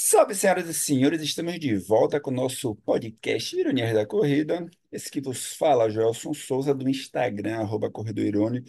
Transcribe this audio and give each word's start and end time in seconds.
Salve, 0.00 0.32
senhoras 0.34 0.68
e 0.68 0.74
senhores, 0.74 1.20
estamos 1.20 1.58
de 1.58 1.74
volta 1.76 2.20
com 2.20 2.30
o 2.30 2.34
nosso 2.34 2.76
podcast 2.76 3.56
Ironias 3.58 3.92
da 3.92 4.06
Corrida. 4.06 4.64
Esse 4.92 5.10
que 5.10 5.20
vos 5.20 5.54
fala, 5.56 5.90
Joelson 5.90 6.32
Souza, 6.32 6.72
do 6.72 6.88
Instagram, 6.88 7.58
arroba 7.58 7.90
Corredor 7.90 8.24
Irônico. 8.24 8.68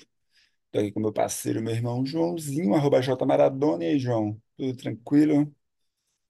Estou 0.67 0.81
aqui 0.81 0.91
com 0.91 0.99
meu 1.01 1.13
parceiro, 1.13 1.61
meu 1.61 1.73
irmão 1.75 2.05
Joãozinho, 2.05 2.73
arroba 2.75 3.01
J 3.01 3.25
Maradona. 3.25 3.83
E 3.85 3.87
aí, 3.89 3.99
João, 3.99 4.41
tudo 4.57 4.75
tranquilo? 4.77 5.53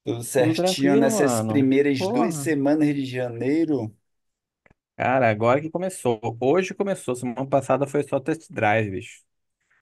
Tudo 0.03 0.23
Tudo 0.35 0.53
certinho 0.53 0.55
tranquilo, 0.55 0.97
nessas 0.97 1.41
mano. 1.43 1.43
primeiras 1.43 2.07
duas 2.09 2.35
Porra. 2.35 2.35
semanas 2.35 2.87
de 2.95 3.05
janeiro? 3.05 3.95
Cara, 4.95 5.29
agora 5.29 5.61
que 5.61 5.69
começou. 5.69 6.19
Hoje 6.41 6.73
começou. 6.75 7.15
Semana 7.15 7.47
passada 7.47 7.87
foi 7.87 8.03
só 8.03 8.19
test 8.19 8.47
drive, 8.51 8.91
bicho. 8.91 9.23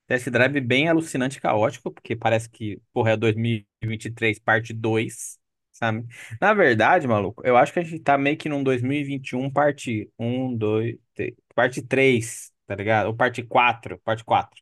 Test 0.08 0.30
drive 0.30 0.62
bem 0.62 0.88
alucinante 0.88 1.38
e 1.38 1.42
caótico, 1.42 1.92
porque 1.92 2.16
parece 2.16 2.50
que, 2.50 2.82
porra, 2.94 3.12
é 3.12 3.18
2023, 3.18 4.40
parte 4.40 4.74
2, 4.74 5.38
sabe? 5.72 6.06
Na 6.42 6.54
verdade, 6.54 7.08
maluco, 7.08 7.42
eu 7.46 7.58
acho 7.58 7.74
que 7.74 7.80
a 7.80 7.84
gente 7.84 8.00
tá 8.02 8.18
meio 8.18 8.38
que 8.38 8.48
num 8.50 8.64
2021, 8.64 9.52
parte 9.52 10.10
um, 10.18 10.56
2, 10.56 10.96
3, 11.14 11.36
parte 11.54 11.82
3, 11.82 12.52
tá 12.66 12.76
ligado? 12.76 13.08
Ou 13.08 13.16
parte 13.16 13.44
4, 13.44 14.00
parte 14.00 14.24
4. 14.24 14.62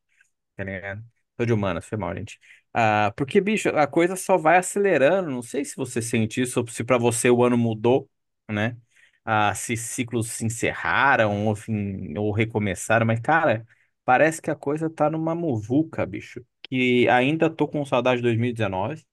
tá 0.55 0.63
ligado? 0.63 1.03
Tô 1.38 1.45
de 1.45 1.53
humanas, 1.53 1.86
foi 1.86 1.98
mal, 1.98 2.16
gente. 2.16 2.39
Ah, 2.73 3.14
porque, 3.16 3.41
bicho, 3.41 3.70
a 3.70 3.88
coisa 3.88 4.16
só 4.16 4.38
vai 4.38 4.58
acelerando. 4.58 5.30
Não 5.31 5.41
sei 5.41 5.66
se 5.66 5.75
você 5.75 6.02
sente 6.02 6.41
isso, 6.41 6.59
ou 6.62 6.67
se 6.67 6.84
pra 6.84 6.98
você 6.98 7.30
o 7.30 7.44
ano 7.44 7.58
mudou, 7.58 8.09
né? 8.50 8.77
Ah, 9.23 9.53
se 9.55 9.75
ciclos 9.75 10.30
se 10.30 10.45
encerraram, 10.45 11.48
ou, 11.48 11.55
fim, 11.55 12.16
ou 12.17 12.31
recomeçaram, 12.31 13.05
mas, 13.05 13.20
cara, 13.20 13.66
parece 14.05 14.41
que 14.41 14.52
a 14.52 14.55
coisa 14.55 14.90
tá 14.90 15.09
numa 15.09 15.36
muvuca, 15.36 16.05
bicho. 16.05 16.45
Que 16.64 17.08
ainda 17.09 17.50
tô 17.50 17.68
com 17.68 17.86
saudade 17.86 18.18
de 18.18 18.23
2019. 18.23 19.05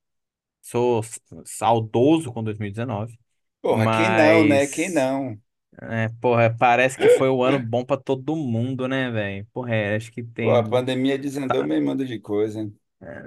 Sou 0.63 1.01
s- 1.01 1.21
saudoso 1.47 2.33
com 2.33 2.45
2019. 2.45 3.19
Porra, 3.61 3.89
quem 3.89 4.09
não, 4.11 4.45
né? 4.45 4.67
Quem 4.69 4.89
Mas, 4.89 4.93
não? 4.93 5.41
é, 5.83 6.09
porra, 6.21 6.55
parece 6.59 6.99
que 6.99 7.09
foi 7.09 7.29
o 7.29 7.43
ano 7.45 7.59
bom 7.61 7.85
pra 7.85 7.97
todo 7.97 8.37
mundo, 8.37 8.89
né, 8.89 9.11
velho? 9.11 9.47
Porra, 9.53 9.75
é, 9.75 9.97
acho 9.97 10.13
que 10.13 10.23
Pô, 10.41 10.55
a 10.55 10.63
tem. 10.63 10.69
pandemia 10.69 11.19
desandou 11.19 11.65
meio 11.65 11.83
mundo 11.85 12.05
de 12.07 12.19
coisa. 12.21 12.71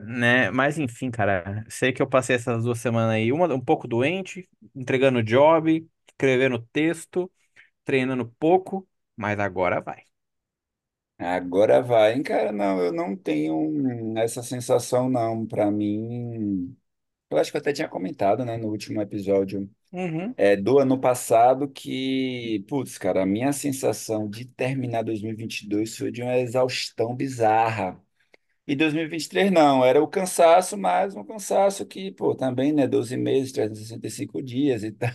né? 0.03 0.49
Mas 0.51 0.77
enfim, 0.77 1.11
cara, 1.11 1.65
sei 1.69 1.91
que 1.93 2.01
eu 2.01 2.07
passei 2.09 2.35
essas 2.35 2.63
duas 2.63 2.79
semanas 2.79 3.11
aí, 3.11 3.31
uma 3.31 3.53
um 3.53 3.59
pouco 3.63 3.87
doente, 3.87 4.49
entregando 4.75 5.21
job, 5.23 5.87
escrevendo 6.09 6.59
texto, 6.71 7.31
treinando 7.85 8.27
pouco, 8.39 8.87
mas 9.17 9.39
agora 9.39 9.81
vai. 9.81 10.03
Agora 11.17 11.81
vai, 11.81 12.13
hein, 12.13 12.23
cara? 12.23 12.51
Não, 12.51 12.79
eu 12.83 12.91
não 12.91 13.15
tenho 13.15 14.17
essa 14.17 14.43
sensação, 14.43 15.09
não. 15.09 15.45
Para 15.45 15.71
mim. 15.71 16.75
Eu 17.29 17.37
acho 17.37 17.51
que 17.51 17.57
eu 17.57 17.61
até 17.61 17.73
tinha 17.73 17.89
comentado, 17.89 18.45
né, 18.45 18.57
no 18.57 18.69
último 18.69 19.01
episódio 19.01 19.69
Uhum. 19.91 20.35
é, 20.37 20.55
do 20.57 20.79
ano 20.79 20.99
passado 20.99 21.69
que, 21.69 22.65
putz, 22.69 22.97
cara, 22.97 23.23
a 23.23 23.25
minha 23.27 23.53
sensação 23.53 24.29
de 24.29 24.45
terminar 24.45 25.03
2022 25.03 25.97
foi 25.97 26.11
de 26.11 26.23
uma 26.23 26.37
exaustão 26.37 27.15
bizarra. 27.15 28.01
E 28.67 28.75
2023 28.75 29.51
não, 29.51 29.85
era 29.85 30.01
o 30.03 30.07
cansaço, 30.07 30.77
mas 30.77 31.15
um 31.15 31.23
cansaço 31.25 31.85
que, 31.85 32.11
pô, 32.11 32.35
também, 32.35 32.73
né, 32.73 32.87
12 32.87 33.17
meses, 33.17 33.51
365 33.53 34.43
dias 34.43 34.83
e 34.83 34.91
tal. 34.93 35.11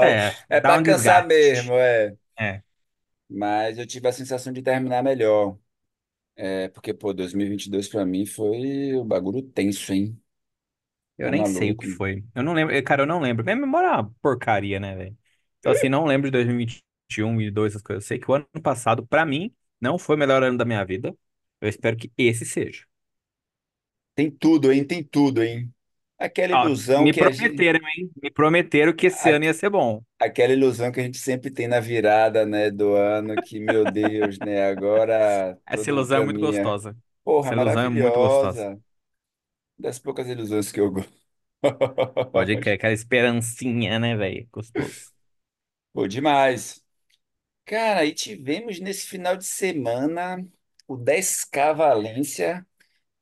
É, 0.00 0.36
É 0.48 0.60
dá 0.60 0.74
para 0.74 0.78
um 0.78 0.82
cansar 0.82 1.26
mesmo, 1.26 1.72
desgaste. 1.72 1.74
é. 1.74 2.16
É, 2.38 2.62
Mas 3.28 3.78
eu 3.78 3.86
tive 3.86 4.08
a 4.08 4.12
sensação 4.12 4.52
de 4.52 4.62
terminar 4.62 5.02
melhor. 5.02 5.58
É 6.36 6.68
porque, 6.68 6.94
pô, 6.94 7.12
2022 7.14 7.88
para 7.88 8.06
mim 8.06 8.24
foi 8.26 8.94
o 8.94 9.04
bagulho 9.04 9.42
tenso, 9.42 9.92
hein? 9.92 10.20
eu 11.16 11.28
Tá 11.28 11.30
nem 11.30 11.44
sei 11.44 11.72
o 11.72 11.76
maluco? 11.76 11.78
que 11.78 11.86
foi. 11.86 12.24
Eu 12.34 12.42
não 12.42 12.52
lembro, 12.52 12.82
cara, 12.84 13.02
eu 13.02 13.06
não 13.06 13.20
lembro. 13.20 13.44
Minha 13.44 13.56
memória 13.56 13.88
é 13.88 13.90
uma 13.92 14.14
porcaria, 14.22 14.78
né, 14.80 14.94
velho? 14.96 15.16
Então 15.58 15.72
assim, 15.72 15.88
não 15.88 16.04
lembro 16.04 16.28
de 16.28 16.32
2021 16.32 17.40
e 17.40 17.50
2022 17.50 17.72
essas 17.72 17.82
coisas. 17.82 18.04
Eu 18.04 18.08
sei 18.08 18.18
que 18.18 18.30
o 18.30 18.34
ano 18.34 18.46
passado, 18.62 19.06
pra 19.06 19.26
mim, 19.26 19.54
não 19.80 19.98
foi 19.98 20.16
o 20.16 20.18
melhor 20.18 20.42
ano 20.42 20.56
da 20.58 20.64
minha 20.64 20.84
vida. 20.84 21.16
Eu 21.60 21.68
espero 21.68 21.96
que 21.96 22.12
esse 22.16 22.44
seja. 22.46 22.84
Tem 24.14 24.30
tudo, 24.30 24.70
hein? 24.72 24.86
Tem 24.86 25.02
tudo, 25.02 25.42
hein? 25.42 25.72
Aquela 26.18 26.52
Ó, 26.52 26.70
ilusão 26.70 27.08
me 27.08 27.12
que 27.12 27.20
a 27.22 27.30
gente, 27.32 27.62
prometeram, 27.62 27.80
hein? 27.88 28.10
Me 28.22 28.30
prometeram 28.30 28.94
que 28.94 29.06
esse 29.06 29.30
ano 29.30 29.44
ia 29.44 29.54
ser 29.54 29.70
bom. 29.70 30.02
aquela 30.18 30.52
ilusão 30.52 30.90
que 30.92 31.00
a 31.00 31.02
gente 31.04 31.18
sempre 31.18 31.50
tem 31.50 31.68
na 31.68 31.80
virada, 31.80 32.44
né, 32.46 32.70
do 32.70 32.94
ano, 32.94 33.38
que, 33.40 33.58
meu 33.60 33.86
Deus, 33.86 34.38
né, 34.38 34.66
agora 34.70 35.58
Essa 35.66 35.90
tudo 35.90 35.90
ilusão 35.90 36.18
é 36.18 36.20
muito 36.20 36.40
caminha. 36.40 36.40
gostosa. 36.40 36.96
Porra, 37.24 37.52
Essa 37.52 37.54
ilusão 37.54 37.82
é 37.82 37.88
muito 37.88 38.20
gostosa. 38.20 38.66
maravilhosa. 38.66 38.80
Das 39.78 39.98
poucas 39.98 40.28
ilusões 40.28 40.72
que 40.72 40.80
eu 40.80 40.90
gosto. 40.92 41.12
Pode 42.32 42.56
crer, 42.58 42.74
aquela 42.74 42.92
esperancinha, 42.94 43.98
né, 43.98 44.16
velho? 44.16 44.48
Gostoso. 44.52 45.12
Pô, 45.92 46.06
demais. 46.06 46.84
Cara, 47.64 48.04
e 48.06 48.14
tivemos 48.14 48.80
nesse 48.80 49.06
final 49.08 49.36
de 49.36 49.46
semana 49.46 50.46
o 50.88 50.96
10K 50.96 51.72
Valência, 51.74 52.66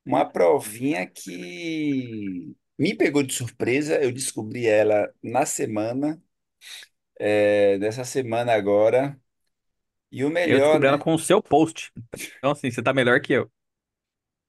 uma 0.05 0.25
provinha 0.25 1.07
que 1.07 2.55
me 2.77 2.95
pegou 2.95 3.23
de 3.23 3.33
surpresa. 3.33 4.01
Eu 4.03 4.11
descobri 4.11 4.67
ela 4.67 5.13
na 5.23 5.45
semana, 5.45 6.21
é, 7.19 7.77
dessa 7.79 8.03
semana 8.05 8.53
agora. 8.53 9.19
E 10.11 10.23
o 10.25 10.29
Eu 10.45 10.59
melhor, 10.59 10.59
descobri 10.59 10.87
ela 10.87 10.97
né? 10.97 10.99
com 10.99 11.13
o 11.13 11.19
seu 11.19 11.41
post. 11.41 11.91
Então, 12.37 12.51
assim, 12.51 12.71
você 12.71 12.81
tá 12.81 12.93
melhor 12.93 13.19
que 13.21 13.33
eu. 13.33 13.51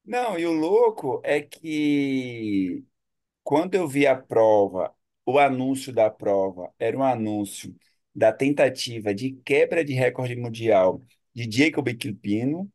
Não, 0.05 0.39
e 0.39 0.45
o 0.45 0.51
louco 0.53 1.21
é 1.23 1.41
que 1.41 2.83
quando 3.43 3.75
eu 3.75 3.87
vi 3.87 4.07
a 4.07 4.15
prova, 4.15 4.93
o 5.25 5.39
anúncio 5.39 5.93
da 5.93 6.09
prova 6.11 6.73
era 6.79 6.97
um 6.97 7.03
anúncio 7.03 7.75
da 8.15 8.33
tentativa 8.33 9.13
de 9.15 9.33
quebra 9.45 9.85
de 9.85 9.93
recorde 9.93 10.35
mundial 10.35 11.03
de 11.35 11.49
Jacob 11.51 11.87
Kiplino, 11.97 12.71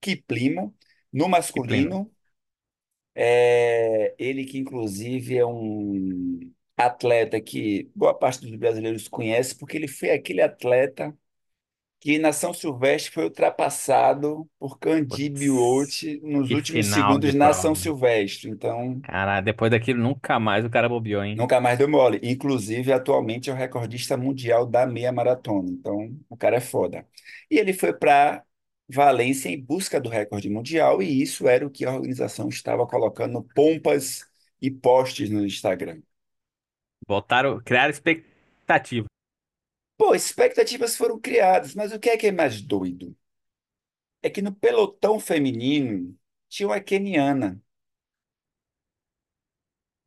Kiplimo, 0.00 0.76
no 1.12 1.28
Que 1.52 1.60
pleno. 1.60 2.00
masculino. 2.00 2.12
É, 3.14 4.14
ele 4.18 4.44
que 4.44 4.58
inclusive 4.58 5.36
é 5.38 5.44
um 5.46 6.52
atleta 6.76 7.40
que 7.40 7.90
boa 7.94 8.14
parte 8.18 8.40
dos 8.40 8.54
brasileiros 8.56 9.08
conhece, 9.08 9.54
porque 9.56 9.76
ele 9.76 9.88
foi 9.88 10.10
aquele 10.10 10.40
atleta 10.42 11.16
que 12.00 12.18
na 12.18 12.32
São 12.32 12.54
Silvestre 12.54 13.12
foi 13.12 13.24
ultrapassado 13.24 14.48
por 14.58 14.78
Candibe 14.78 15.38
Putz, 15.40 15.40
Biot 15.40 16.20
nos 16.22 16.48
que 16.48 16.54
últimos 16.54 16.86
final 16.86 16.94
segundos 16.94 17.30
de 17.30 17.36
na 17.36 17.52
São 17.52 17.74
prova. 17.74 17.74
Silvestre. 17.74 18.50
Então, 18.50 19.04
depois 19.44 19.70
daquilo, 19.70 20.02
nunca 20.02 20.38
mais 20.38 20.64
o 20.64 20.70
cara 20.70 20.88
bobeou, 20.88 21.22
hein? 21.24 21.36
nunca 21.36 21.60
mais 21.60 21.78
deu 21.78 21.88
mole. 21.88 22.20
Inclusive, 22.22 22.92
atualmente 22.92 23.50
é 23.50 23.52
o 23.52 23.56
recordista 23.56 24.16
mundial 24.16 24.66
da 24.66 24.86
meia 24.86 25.12
maratona. 25.12 25.70
Então, 25.70 26.16
o 26.28 26.36
cara 26.36 26.56
é 26.56 26.60
foda. 26.60 27.06
E 27.50 27.58
ele 27.58 27.72
foi 27.72 27.92
para 27.92 28.42
Valência 28.90 29.48
em 29.48 29.60
busca 29.60 30.00
do 30.00 30.08
recorde 30.08 30.48
mundial, 30.50 31.02
e 31.02 31.22
isso 31.22 31.48
era 31.48 31.66
o 31.66 31.70
que 31.70 31.84
a 31.84 31.92
organização 31.94 32.48
estava 32.48 32.86
colocando 32.86 33.42
pompas 33.54 34.26
e 34.60 34.70
posts 34.70 35.30
no 35.30 35.44
Instagram. 35.46 36.02
Botaram, 37.06 37.60
criaram 37.62 37.90
expectativa. 37.90 39.06
Pô, 39.96 40.14
expectativas 40.16 40.96
foram 40.96 41.20
criadas, 41.20 41.74
mas 41.76 41.92
o 41.92 41.98
que 42.00 42.10
é 42.10 42.16
que 42.16 42.26
é 42.28 42.32
mais 42.32 42.60
doido? 42.60 43.16
É 44.22 44.30
que 44.30 44.40
no 44.42 44.54
pelotão 44.54 45.18
feminino 45.20 46.18
tinha 46.48 46.66
uma 46.68 46.80
queniana. 46.80 47.62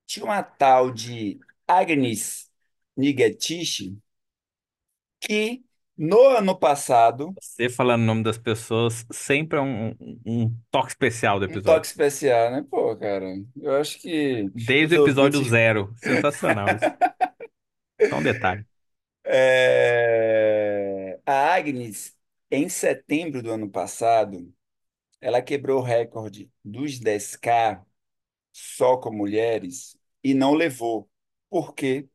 Tinha 0.06 0.26
uma 0.26 0.42
tal 0.44 0.92
de 0.92 1.40
Agnes 1.68 2.50
Nigetish 2.96 3.94
que 5.20 5.64
no 5.98 6.22
ano 6.38 6.58
passado, 6.58 7.38
Você 7.40 7.70
falando 7.70 8.02
o 8.04 8.06
nome 8.06 8.24
das 8.24 8.38
pessoas 8.38 9.06
sempre 9.12 9.58
é 9.60 9.62
um, 9.62 9.96
um, 10.26 10.56
toque 10.72 10.90
especial 10.90 11.40
do 11.40 11.46
um 11.48 11.50
toque 11.60 11.60
episódio. 11.60 11.88
especial, 11.88 12.52
né? 12.52 12.66
Pô, 12.70 12.96
cara, 12.96 13.26
eu 13.62 13.76
acho 13.76 14.00
que 14.00 14.50
Desde 14.54 14.96
o 14.96 15.00
episódio 15.00 15.40
ouvintes. 15.40 15.50
zero. 15.50 15.94
Sensacional 15.98 16.76
isso. 16.76 16.94
Só 18.10 18.18
um 18.18 18.24
detalhe. 18.24 18.66
É, 19.26 21.20
A 21.26 21.54
Agnes, 21.56 22.16
em 22.52 22.68
setembro 22.70 23.42
do 23.42 23.52
ano 23.52 23.70
passado, 23.70 24.54
ela 25.22 25.42
quebrou 25.42 25.80
o 25.82 25.84
recorde 25.84 26.52
dos 26.64 27.00
10K 27.00 27.86
só 28.54 28.98
com 28.98 29.12
mulheres 29.14 29.98
e 30.24 30.34
não 30.34 30.54
levou. 30.56 31.10
Por 31.50 31.74
quê? 31.76 32.10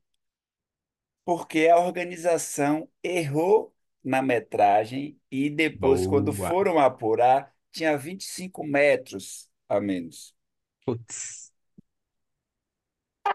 Porque 1.29 1.69
a 1.69 1.77
organização 1.77 2.89
errou 3.03 3.77
na 4.03 4.23
metragem 4.23 5.21
e 5.31 5.51
depois, 5.51 6.07
quando 6.07 6.33
Boa. 6.33 6.49
foram 6.49 6.79
apurar, 6.79 7.55
tinha 7.71 7.99
25 7.99 8.65
metros 8.65 9.47
a 9.69 9.79
menos. 9.79 10.35
Putz. 10.87 11.53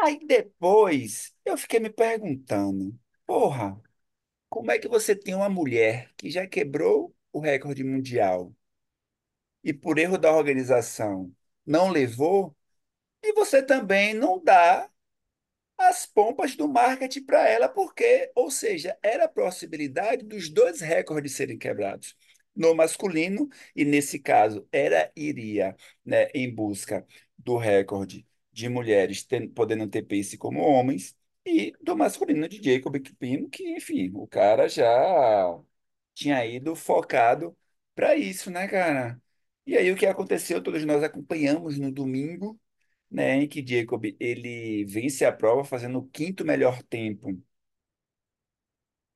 Aí 0.01 0.25
depois 0.25 1.35
eu 1.45 1.55
fiquei 1.55 1.79
me 1.79 1.91
perguntando, 1.91 2.99
porra, 3.27 3.79
como 4.49 4.71
é 4.71 4.79
que 4.79 4.87
você 4.87 5.15
tem 5.15 5.35
uma 5.35 5.47
mulher 5.47 6.11
que 6.17 6.31
já 6.31 6.47
quebrou 6.47 7.15
o 7.31 7.39
recorde 7.39 7.83
mundial 7.83 8.51
e 9.63 9.71
por 9.71 9.99
erro 9.99 10.17
da 10.17 10.31
organização 10.35 11.31
não 11.63 11.91
levou, 11.91 12.55
e 13.23 13.33
você 13.33 13.63
também 13.63 14.13
não 14.15 14.43
dá 14.43 14.89
as 15.89 16.05
pompas 16.05 16.55
do 16.55 16.67
marketing 16.67 17.23
para 17.25 17.47
ela, 17.47 17.69
porque, 17.69 18.31
ou 18.35 18.49
seja, 18.51 18.97
era 19.03 19.25
a 19.25 19.29
possibilidade 19.29 20.23
dos 20.25 20.49
dois 20.49 20.81
recordes 20.81 21.33
serem 21.33 21.57
quebrados. 21.57 22.15
No 22.55 22.75
masculino, 22.75 23.49
e 23.75 23.83
nesse 23.85 24.19
caso, 24.19 24.67
era 24.71 25.11
iria, 25.15 25.75
né, 26.05 26.27
em 26.33 26.53
busca 26.53 27.05
do 27.37 27.57
recorde 27.57 28.25
de 28.51 28.69
mulheres 28.69 29.23
ten- 29.23 29.49
podendo 29.49 29.87
ter 29.87 30.03
pace 30.03 30.37
como 30.37 30.61
homens, 30.61 31.15
e 31.45 31.73
do 31.81 31.97
masculino 31.97 32.47
de 32.47 32.61
Jacob 32.63 32.95
Pino, 33.19 33.49
que, 33.49 33.63
enfim, 33.75 34.11
o 34.15 34.27
cara 34.27 34.67
já 34.69 34.85
tinha 36.13 36.45
ido 36.45 36.75
focado 36.75 37.57
para 37.95 38.15
isso, 38.15 38.49
né, 38.51 38.67
cara? 38.67 39.21
E 39.65 39.77
aí 39.77 39.91
o 39.91 39.95
que 39.97 40.05
aconteceu, 40.05 40.61
todos 40.61 40.83
nós 40.85 41.03
acompanhamos 41.03 41.77
no 41.79 41.91
domingo, 41.91 42.59
né, 43.13 43.35
em 43.37 43.47
que 43.49 43.65
Jacob 43.67 44.05
ele 44.19 44.85
vence 44.85 45.25
a 45.25 45.33
prova 45.33 45.63
fazendo 45.65 45.99
o 45.99 46.07
quinto 46.09 46.45
melhor 46.45 46.83
tempo 46.83 47.29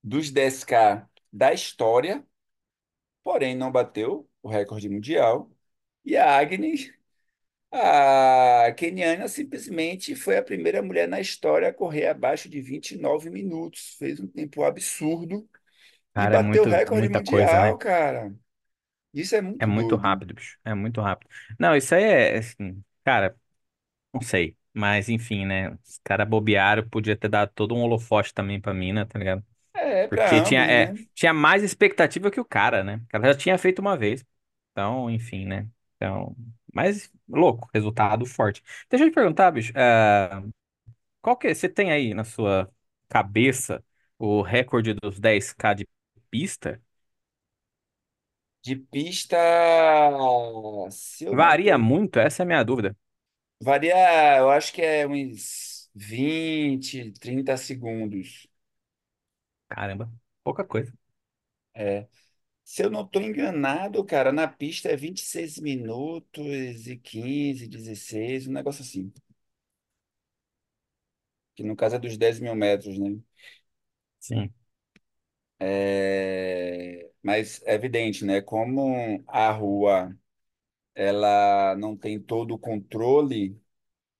dos 0.03 0.31
10K 0.31 1.07
da 1.31 1.53
história, 1.53 2.25
porém 3.23 3.55
não 3.55 3.71
bateu 3.71 4.29
o 4.41 4.49
recorde 4.49 4.89
mundial. 4.89 5.51
E 6.05 6.17
a 6.17 6.37
Agnes, 6.39 6.93
a 7.71 8.73
keniana, 8.77 9.27
simplesmente 9.27 10.15
foi 10.15 10.37
a 10.37 10.43
primeira 10.43 10.81
mulher 10.83 11.07
na 11.07 11.21
história 11.21 11.69
a 11.69 11.73
correr 11.73 12.07
abaixo 12.07 12.49
de 12.49 12.61
29 12.61 13.31
minutos. 13.31 13.95
Fez 13.99 14.19
um 14.19 14.27
tempo 14.27 14.63
absurdo 14.63 15.49
e 16.17 16.27
Cara, 16.27 16.35
é 16.35 16.39
bateu 16.39 16.63
o 16.63 16.67
muito, 16.67 16.67
recorde 16.67 17.09
muita 17.09 17.23
coisa, 17.23 17.59
mundial, 17.59 17.77
né? 17.77 17.79
cara. 17.79 18.35
Isso 19.13 19.35
é 19.35 19.41
É 19.59 19.65
muito 19.65 19.65
muito 19.65 19.95
doido. 19.95 19.95
rápido, 19.95 20.33
bicho. 20.35 20.57
É 20.63 20.73
muito 20.73 21.01
rápido. 21.01 21.29
Não, 21.59 21.75
isso 21.75 21.95
aí 21.95 22.03
é, 22.03 22.37
assim, 22.37 22.83
cara, 23.03 23.35
não 24.19 24.27
sei. 24.27 24.57
Mas, 24.73 25.09
enfim, 25.09 25.45
né? 25.45 25.71
Os 25.83 25.99
caras 26.03 26.27
bobearam, 26.27 26.87
podia 26.89 27.15
ter 27.17 27.29
dado 27.29 27.51
todo 27.53 27.75
um 27.75 27.81
holofote 27.81 28.33
também 28.33 28.61
pra 28.61 28.73
mina, 28.73 29.05
tá 29.05 29.17
ligado? 29.17 29.43
É, 29.73 30.07
para 30.07 30.25
Porque 30.25 30.41
tinha, 30.41 30.61
ambos, 30.61 30.65
é, 30.65 30.93
né? 30.93 31.07
tinha 31.15 31.33
mais 31.33 31.63
expectativa 31.63 32.31
que 32.31 32.39
o 32.39 32.45
cara, 32.45 32.83
né? 32.83 32.97
O 33.05 33.07
cara 33.09 33.33
já 33.33 33.35
tinha 33.37 33.57
feito 33.57 33.79
uma 33.79 33.97
vez. 33.97 34.25
Então, 34.71 35.09
enfim, 35.09 35.45
né? 35.45 35.67
Então, 35.97 36.35
mas 36.73 37.11
louco, 37.27 37.69
resultado 37.73 38.25
forte. 38.25 38.63
Deixa 38.89 39.05
eu 39.05 39.09
te 39.11 39.15
perguntar, 39.15 39.51
bicho, 39.51 39.73
ah, 39.75 40.43
qual 41.21 41.37
que 41.37 41.47
é, 41.47 41.53
você 41.53 41.69
tem 41.69 41.91
aí 41.91 42.13
na 42.13 42.23
sua 42.23 42.71
cabeça 43.09 43.83
o 44.19 44.41
recorde 44.41 44.93
dos 44.93 45.19
10K 45.19 45.73
de 45.73 45.87
pista? 46.31 46.81
De 48.63 48.75
pista, 48.75 49.37
se 50.91 51.25
eu 51.25 51.35
não 51.35 51.55
tô, 51.55 51.57
Varia 51.57 51.77
muito? 51.77 52.19
Essa 52.19 52.43
é 52.43 52.45
a 52.45 52.47
minha 52.47 52.63
dúvida. 52.63 52.95
Varia, 53.61 54.37
eu 54.39 54.49
acho 54.49 54.73
que 54.73 54.81
é 54.81 55.07
uns 55.07 55.89
20, 55.95 57.11
30 57.13 57.57
segundos. 57.57 58.47
Caramba, 59.69 60.11
pouca 60.43 60.63
coisa. 60.65 60.91
É. 61.73 62.07
Se 62.65 62.83
eu 62.83 62.89
não 62.91 63.03
estou 63.05 63.21
enganado, 63.21 64.05
cara, 64.05 64.31
na 64.33 64.47
pista 64.47 64.89
é 64.89 64.95
26 64.97 65.57
minutos 65.59 66.87
e 66.87 66.97
15, 66.97 67.67
16, 67.67 68.47
um 68.47 68.53
negócio 68.53 68.83
assim. 68.83 69.13
Que 71.55 71.63
no 71.63 71.75
caso 71.75 71.95
é 71.95 71.99
dos 71.99 72.17
10 72.17 72.39
mil 72.39 72.55
metros, 72.55 72.97
né? 72.97 73.17
Sim. 74.19 74.53
É, 75.59 77.09
Mas 77.23 77.61
é 77.65 77.73
evidente, 77.75 78.23
né? 78.25 78.41
Como 78.41 79.23
a 79.27 79.51
rua 79.51 80.15
ela 80.97 81.75
não 81.77 81.97
tem 81.97 82.19
todo 82.21 82.53
o 82.55 82.59
controle, 82.59 83.61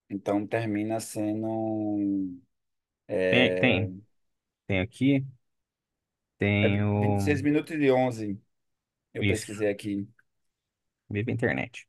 então 0.10 0.48
termina 0.48 1.00
sendo 1.00 2.38
Tem, 3.30 3.54
é, 3.54 3.54
tem, 3.54 4.04
tem 4.68 4.80
aqui, 4.82 5.26
é 6.62 6.70
tenho 6.70 6.82
26 6.98 7.42
minutos 7.42 7.76
e 7.76 7.92
11. 7.92 8.40
Eu 9.14 9.26
isso, 9.26 9.26
pesquisei 9.26 9.70
aqui. 9.70 10.08
viva 11.10 11.32
a 11.32 11.34
internet. 11.34 11.86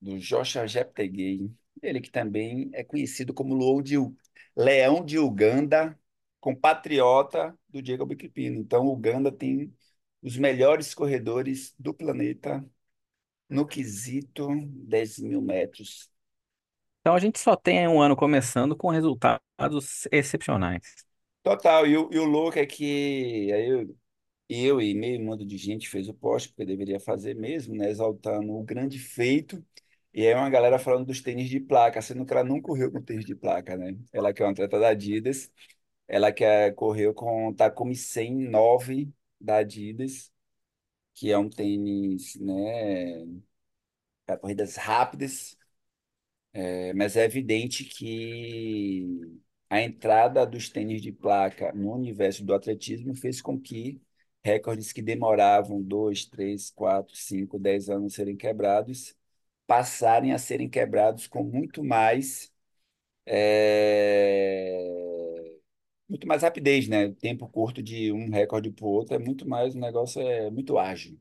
do 0.00 0.18
Joshua 0.18 0.66
Jeptegei, 0.66 1.50
ele 1.82 2.00
que 2.00 2.10
também 2.10 2.70
é 2.72 2.84
conhecido 2.84 3.34
como 3.34 3.54
Leão 3.56 3.82
de, 3.82 3.98
U- 3.98 4.16
Leão 4.56 5.04
de 5.04 5.18
Uganda, 5.18 5.98
compatriota 6.40 7.56
do 7.68 7.82
Diego 7.82 8.06
Bikipino. 8.06 8.60
Então, 8.60 8.86
Uganda 8.86 9.32
tem 9.32 9.74
os 10.22 10.36
melhores 10.36 10.94
corredores 10.94 11.74
do 11.78 11.92
planeta 11.94 12.64
no 13.48 13.66
quesito 13.66 14.48
10 14.86 15.18
mil 15.18 15.40
metros. 15.42 16.10
Então 17.00 17.14
a 17.14 17.18
gente 17.18 17.38
só 17.38 17.56
tem 17.56 17.88
um 17.88 18.00
ano 18.00 18.16
começando 18.16 18.76
com 18.76 18.90
resultados 18.90 20.06
excepcionais. 20.12 21.08
Total, 21.42 21.86
e 21.86 21.96
o, 21.96 22.10
e 22.12 22.18
o 22.18 22.24
louco 22.24 22.58
é 22.58 22.66
que 22.66 23.50
aí 23.52 23.68
eu, 23.68 23.96
eu 24.48 24.80
e 24.82 24.94
meio 24.94 25.20
mundo 25.20 25.46
de 25.46 25.56
gente 25.58 25.88
fez 25.88 26.08
o 26.08 26.14
post, 26.14 26.48
porque 26.50 26.64
deveria 26.66 27.00
fazer 27.00 27.34
mesmo, 27.36 27.74
né, 27.76 27.90
exaltando 27.90 28.52
o 28.54 28.64
grande 28.64 28.98
feito. 28.98 29.64
E 30.14 30.26
aí 30.26 30.34
uma 30.34 30.50
galera 30.50 30.78
falando 30.78 31.06
dos 31.06 31.22
tênis 31.22 31.48
de 31.50 31.60
placa, 31.60 32.02
sendo 32.02 32.26
que 32.26 32.32
ela 32.32 32.44
não 32.44 32.60
correu 32.62 32.92
com 32.92 33.02
tênis 33.02 33.24
de 33.26 33.34
placa, 33.36 33.76
né? 33.76 33.96
Ela 34.12 34.32
que 34.34 34.42
é 34.42 34.46
uma 34.46 34.52
atleta 34.52 34.78
da 34.80 34.88
Adidas, 34.90 35.50
ela 36.08 36.32
que 36.32 36.44
é- 36.44 36.72
correu 36.72 37.14
com 37.14 37.48
o 37.48 37.54
Takumi 37.54 37.96
109 37.96 39.12
da 39.40 39.58
Adidas, 39.58 40.32
que 41.18 41.30
é 41.32 41.38
um 41.38 41.48
tênis, 41.50 42.36
né, 42.40 43.26
para 44.26 44.38
corridas 44.38 44.76
rápidas, 44.76 45.56
É, 46.60 46.92
mas 46.94 47.16
é 47.16 47.24
evidente 47.24 47.84
que 47.84 49.06
a 49.70 49.80
entrada 49.80 50.44
dos 50.46 50.68
tênis 50.68 51.00
de 51.02 51.12
placa 51.12 51.72
no 51.72 51.92
universo 51.94 52.44
do 52.44 52.52
atletismo 52.54 53.14
fez 53.14 53.40
com 53.40 53.58
que 53.60 54.00
recordes 54.44 54.92
que 54.92 55.00
demoravam 55.02 55.80
dois, 55.82 56.24
três, 56.26 56.70
quatro, 56.70 57.14
cinco, 57.16 57.58
dez 57.58 57.88
anos 57.88 58.14
a 58.14 58.16
serem 58.16 58.36
quebrados 58.36 59.14
passarem 59.68 60.32
a 60.32 60.38
serem 60.38 60.68
quebrados 60.68 61.26
com 61.28 61.44
muito 61.44 61.84
mais 61.84 62.52
é, 63.26 64.78
muito 66.08 66.26
mais 66.26 66.42
rapidez, 66.42 66.88
né? 66.88 67.06
O 67.06 67.14
tempo 67.14 67.48
curto 67.48 67.82
de 67.82 68.12
um 68.12 68.30
recorde 68.30 68.70
para 68.70 68.84
o 68.86 68.88
outro 68.88 69.14
é 69.14 69.18
muito 69.18 69.48
mais, 69.48 69.74
o 69.74 69.78
negócio 69.78 70.20
é 70.22 70.50
muito 70.50 70.78
ágil. 70.78 71.18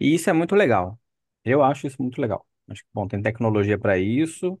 E 0.00 0.14
isso 0.14 0.30
é 0.30 0.32
muito 0.32 0.54
legal. 0.54 0.98
Eu 1.44 1.62
acho 1.62 1.86
isso 1.86 2.00
muito 2.02 2.20
legal. 2.20 2.46
Acho 2.68 2.82
que, 2.82 2.88
bom, 2.92 3.06
tem 3.08 3.22
tecnologia 3.22 3.78
para 3.78 3.98
isso. 3.98 4.60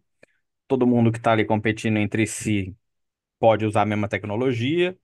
Todo 0.68 0.86
mundo 0.86 1.12
que 1.12 1.18
está 1.18 1.32
ali 1.32 1.46
competindo 1.46 1.98
entre 1.98 2.26
si 2.26 2.76
pode 3.38 3.66
usar 3.66 3.82
a 3.82 3.86
mesma 3.86 4.08
tecnologia. 4.08 4.98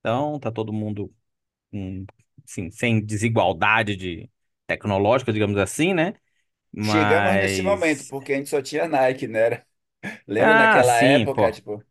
Então, 0.00 0.40
tá 0.40 0.52
todo 0.52 0.72
mundo, 0.72 1.14
hum, 1.72 2.06
assim, 2.46 2.70
sem 2.70 3.04
desigualdade 3.04 3.96
de 3.96 4.30
tecnológica, 4.66 5.32
digamos 5.32 5.58
assim, 5.58 5.94
né? 5.94 6.14
Chegamos 6.80 7.34
nesse 7.34 7.62
momento, 7.62 8.04
porque 8.06 8.32
a 8.32 8.36
gente 8.36 8.48
só 8.50 8.62
tinha 8.62 8.86
Nike, 8.88 9.26
né? 9.26 9.64
Lembra 10.26 10.54
ah, 10.54 10.82
naquela 10.94 10.96
sim, 10.98 11.26
época, 11.26 11.26
pô, 11.26 11.52
tipo, 11.52 11.84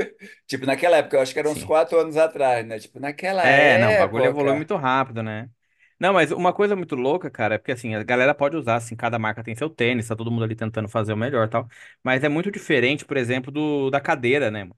tipo, 0.46 0.66
naquela 0.66 0.96
época, 0.98 1.16
eu 1.16 1.20
acho 1.22 1.32
que 1.32 1.38
eram 1.38 1.52
uns 1.52 1.62
sim. 1.62 1.64
quatro 1.64 1.98
anos 1.98 2.16
atrás, 2.16 2.66
né? 2.66 2.78
Tipo, 2.78 3.00
naquela 3.00 3.44
É, 3.44 3.76
não, 3.78 3.92
o 3.92 3.96
bagulho 3.96 4.26
evolui 4.26 4.52
época. 4.52 4.52
muito 4.52 4.76
rápido, 4.76 5.22
né? 5.22 5.50
Não, 5.98 6.12
mas 6.12 6.30
uma 6.30 6.52
coisa 6.52 6.76
muito 6.76 6.94
louca, 6.94 7.30
cara, 7.30 7.54
é 7.56 7.58
porque 7.58 7.72
assim, 7.72 7.94
a 7.94 8.02
galera 8.02 8.34
pode 8.34 8.56
usar, 8.56 8.76
assim, 8.76 8.94
cada 8.96 9.18
marca 9.18 9.42
tem 9.42 9.54
seu 9.54 9.68
tênis, 9.70 10.08
tá 10.08 10.16
todo 10.16 10.30
mundo 10.30 10.44
ali 10.44 10.54
tentando 10.56 10.88
fazer 10.88 11.12
o 11.12 11.16
melhor 11.16 11.46
e 11.46 11.50
tal. 11.50 11.68
Mas 12.02 12.22
é 12.24 12.28
muito 12.28 12.50
diferente, 12.50 13.04
por 13.04 13.16
exemplo, 13.16 13.50
do 13.52 13.90
da 13.90 14.00
cadeira, 14.00 14.50
né, 14.50 14.64
mano? 14.64 14.76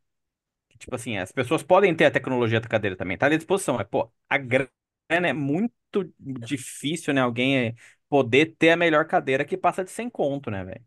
Que, 0.69 0.79
Tipo 0.79 0.97
assim, 0.97 1.19
as 1.19 1.33
pessoas 1.33 1.63
podem 1.63 1.95
ter 1.97 2.07
a 2.07 2.13
tecnologia 2.13 2.61
da 2.61 2.69
cadeira 2.69 2.97
também, 2.97 3.19
tá 3.19 3.27
ali 3.27 3.37
à 3.37 3.39
disposição. 3.39 3.81
É, 3.81 3.85
pô, 3.85 4.11
a 4.29 4.39
grana 4.39 4.69
é 5.11 5.33
muito 5.35 5.73
difícil, 6.21 7.15
né? 7.15 7.21
Alguém 7.23 7.69
é, 7.69 7.75
poder 8.09 8.57
ter 8.59 8.71
a 8.71 8.77
melhor 8.79 9.07
cadeira 9.07 9.45
que 9.45 9.57
passa 9.59 9.85
de 9.85 9.91
100 9.93 10.11
conto, 10.11 10.51
né, 10.51 10.65
velho? 10.65 10.85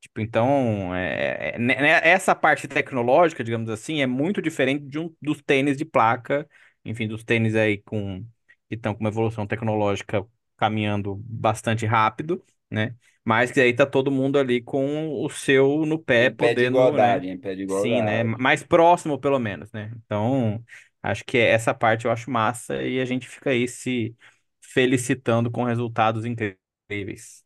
Tipo, 0.00 0.20
então, 0.20 0.94
é, 0.94 1.52
é- 1.56 1.58
né- 1.58 1.74
né, 1.80 2.00
essa 2.08 2.34
parte 2.34 2.66
tecnológica, 2.66 3.44
digamos 3.44 3.68
assim, 3.70 4.00
é 4.00 4.06
muito 4.06 4.40
diferente 4.40 4.84
de 4.86 4.98
um, 4.98 5.14
dos 5.20 5.42
tênis 5.42 5.76
de 5.76 5.84
placa, 5.84 6.48
enfim, 6.84 7.06
dos 7.06 7.22
tênis 7.22 7.54
aí 7.54 7.78
com, 7.82 8.22
que 8.68 8.74
estão 8.76 8.94
com 8.94 9.00
uma 9.00 9.10
evolução 9.10 9.46
tecnológica 9.46 10.26
caminhando 10.56 11.16
bastante 11.24 11.84
rápido, 11.86 12.42
né? 12.70 12.94
Mas 13.24 13.50
que 13.52 13.60
aí 13.60 13.74
tá 13.74 13.84
todo 13.86 14.10
mundo 14.10 14.38
ali 14.38 14.62
com 14.62 15.10
o 15.22 15.28
seu 15.28 15.84
no 15.86 15.98
pé, 15.98 16.28
Em 16.28 16.32
pé 16.32 16.54
de 16.54 16.64
podendo, 16.64 16.90
né? 16.92 17.22
igualdade, 17.22 17.26
em 17.28 17.36
pé 17.38 17.54
de 17.56 17.62
Sim, 17.66 18.02
né? 18.02 18.24
Mais 18.24 18.62
próximo, 18.62 19.18
pelo 19.18 19.38
menos, 19.38 19.70
né? 19.72 19.92
Então, 20.04 20.64
acho 21.02 21.24
que 21.24 21.38
essa 21.38 21.72
parte 21.74 22.04
eu 22.06 22.10
acho 22.10 22.30
massa 22.30 22.82
e 22.82 23.00
a 23.00 23.04
gente 23.04 23.28
fica 23.28 23.50
aí 23.50 23.68
se 23.68 24.16
felicitando 24.60 25.50
com 25.50 25.64
resultados 25.64 26.24
incríveis. 26.24 27.44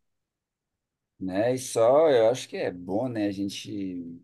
Né? 1.18 1.54
E 1.54 1.58
só, 1.58 2.10
eu 2.10 2.28
acho 2.28 2.48
que 2.48 2.56
é 2.56 2.70
bom, 2.70 3.08
né, 3.08 3.26
a 3.26 3.30
gente 3.32 4.20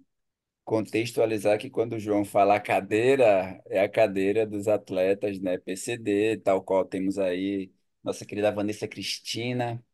contextualizar 0.65 1.59
que 1.59 1.71
quando 1.71 1.95
o 1.95 2.01
João 2.01 2.25
fala 2.25 2.61
cadeira, 2.61 3.63
é 3.67 3.81
a 3.83 3.89
cadeira 3.89 4.47
dos 4.47 4.69
atletas, 4.69 5.41
né, 5.41 5.59
PCD, 5.59 6.39
tal 6.39 6.63
qual 6.63 6.85
temos 6.85 7.19
aí 7.19 7.73
nossa 8.05 8.25
querida 8.27 8.53
Vanessa 8.53 8.89
Cristina 8.89 9.85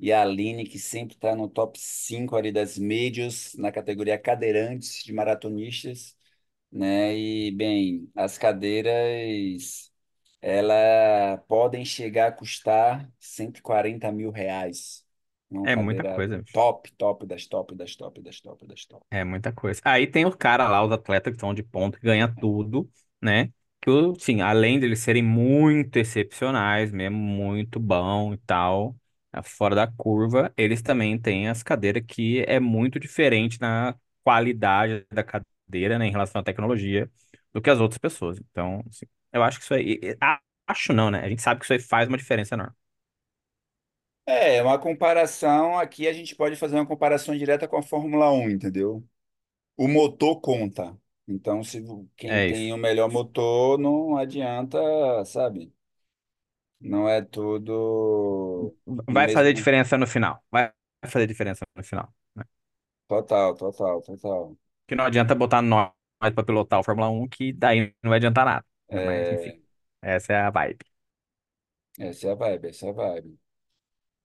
e 0.00 0.12
a 0.12 0.22
Aline, 0.22 0.66
que 0.66 0.78
sempre 0.78 1.14
está 1.16 1.36
no 1.36 1.48
top 1.48 1.78
5 1.80 2.36
ali 2.36 2.52
das 2.52 2.78
médias, 2.78 3.54
na 3.56 3.72
categoria 3.72 4.18
cadeirantes 4.18 5.04
de 5.04 5.12
maratonistas. 5.12 6.16
né? 6.72 7.16
E, 7.16 7.50
bem, 7.52 8.10
as 8.16 8.38
cadeiras, 8.38 9.92
ela 10.40 11.38
podem 11.48 11.84
chegar 11.84 12.28
a 12.28 12.32
custar 12.32 13.10
140 13.20 14.12
mil 14.12 14.30
reais. 14.30 15.04
Uma 15.52 15.68
É 15.70 15.76
muita 15.76 16.04
coisa, 16.04 16.44
top, 16.52 16.90
top 17.02 17.26
das 17.26 17.46
top, 17.46 17.74
das 17.76 17.94
top, 17.96 18.20
das 18.22 18.40
top, 18.40 18.66
das 18.66 18.84
top. 18.86 19.06
É 19.10 19.24
muita 19.24 19.52
coisa. 19.52 19.80
Aí 19.84 20.06
tem 20.06 20.24
os 20.26 20.34
caras 20.34 20.70
lá, 20.70 20.82
os 20.84 20.90
atletas 20.92 21.30
que 21.32 21.36
estão 21.36 21.52
de 21.52 21.62
ponta, 21.62 21.98
que 21.98 22.06
ganham 22.06 22.34
tudo, 22.34 22.90
né? 23.20 23.52
Que, 23.80 23.90
o- 23.90 24.14
sim, 24.18 24.40
além 24.40 24.78
de 24.80 24.86
eles 24.86 25.00
serem 25.00 25.22
muito 25.22 25.96
excepcionais, 25.98 26.90
mesmo 26.92 27.16
muito 27.18 27.78
bom 27.78 28.32
e 28.32 28.38
tal, 28.38 28.96
é, 29.32 29.42
fora 29.42 29.74
da 29.74 29.86
curva, 29.86 30.52
eles 30.56 30.80
também 30.82 31.18
têm 31.20 31.48
as 31.48 31.62
cadeiras 31.62 32.02
que 32.06 32.42
é 32.48 32.58
muito 32.58 32.98
diferente 32.98 33.60
na 33.60 33.94
qualidade 34.24 35.06
da 35.12 35.22
cadeira, 35.22 35.98
né, 35.98 36.06
em 36.06 36.10
relação 36.10 36.40
à 36.40 36.44
tecnologia, 36.44 37.10
do 37.52 37.60
que 37.60 37.68
as 37.70 37.80
outras 37.80 37.98
pessoas. 37.98 38.38
Então, 38.38 38.82
assim, 38.88 39.04
eu 39.32 39.42
acho 39.42 39.58
que 39.58 39.64
isso 39.64 39.74
aí. 39.74 40.00
Acho 40.66 40.92
não, 40.92 41.10
né? 41.10 41.20
A 41.20 41.28
gente 41.28 41.42
sabe 41.42 41.58
que 41.60 41.64
isso 41.66 41.72
aí 41.74 41.80
faz 41.80 42.08
uma 42.08 42.16
diferença 42.16 42.54
enorme. 42.54 42.74
É, 44.24 44.62
uma 44.62 44.78
comparação, 44.78 45.76
aqui 45.78 46.06
a 46.06 46.12
gente 46.12 46.36
pode 46.36 46.54
fazer 46.56 46.76
uma 46.76 46.86
comparação 46.86 47.36
direta 47.36 47.66
com 47.66 47.76
a 47.76 47.82
Fórmula 47.82 48.30
Um, 48.32 48.48
entendeu? 48.50 49.04
O 49.76 49.88
motor 49.88 50.40
conta. 50.40 50.96
Então, 51.28 51.64
se 51.64 51.82
quem 52.16 52.38
É 52.38 52.46
tem 52.46 52.72
isso. 52.72 52.74
o 52.74 52.78
melhor 52.78 53.10
motor, 53.10 53.78
não 53.78 54.16
adianta, 54.16 54.78
sabe? 55.26 55.72
Não 56.80 57.08
é 57.08 57.22
tudo 57.22 58.76
Vai 59.08 59.28
fazer 59.28 59.52
mesmo. 59.52 59.52
diferença 59.52 59.96
no 59.98 60.06
final. 60.06 60.42
Vai 60.50 60.72
fazer 61.06 61.26
diferença 61.26 61.64
no 61.76 61.84
final. 61.84 62.12
né? 62.34 62.44
Total, 63.06 63.54
total, 63.56 64.02
total. 64.02 64.56
Que 64.86 64.94
não 64.94 65.04
adianta 65.04 65.34
botar 65.34 65.62
nós 65.62 65.90
pra 66.34 66.44
pilotar 66.44 66.80
o 66.80 66.84
Fórmula 66.84 67.08
Um, 67.10 67.28
que 67.28 67.52
daí 67.52 67.94
não 68.02 68.10
vai 68.10 68.18
adiantar 68.18 68.44
nada. 68.44 68.64
né? 68.90 69.00
Mas, 69.00 69.30
enfim, 69.30 69.52
É, 70.02 70.14
essa 70.16 70.32
é 70.32 70.40
a 70.42 70.50
vibe. 70.50 70.78
essa 71.98 72.28
é 72.28 72.32
a 72.32 72.34
vibe, 72.34 72.68
essa 72.68 72.86
é 72.86 72.90
a 72.90 72.92
vibe. 72.92 73.38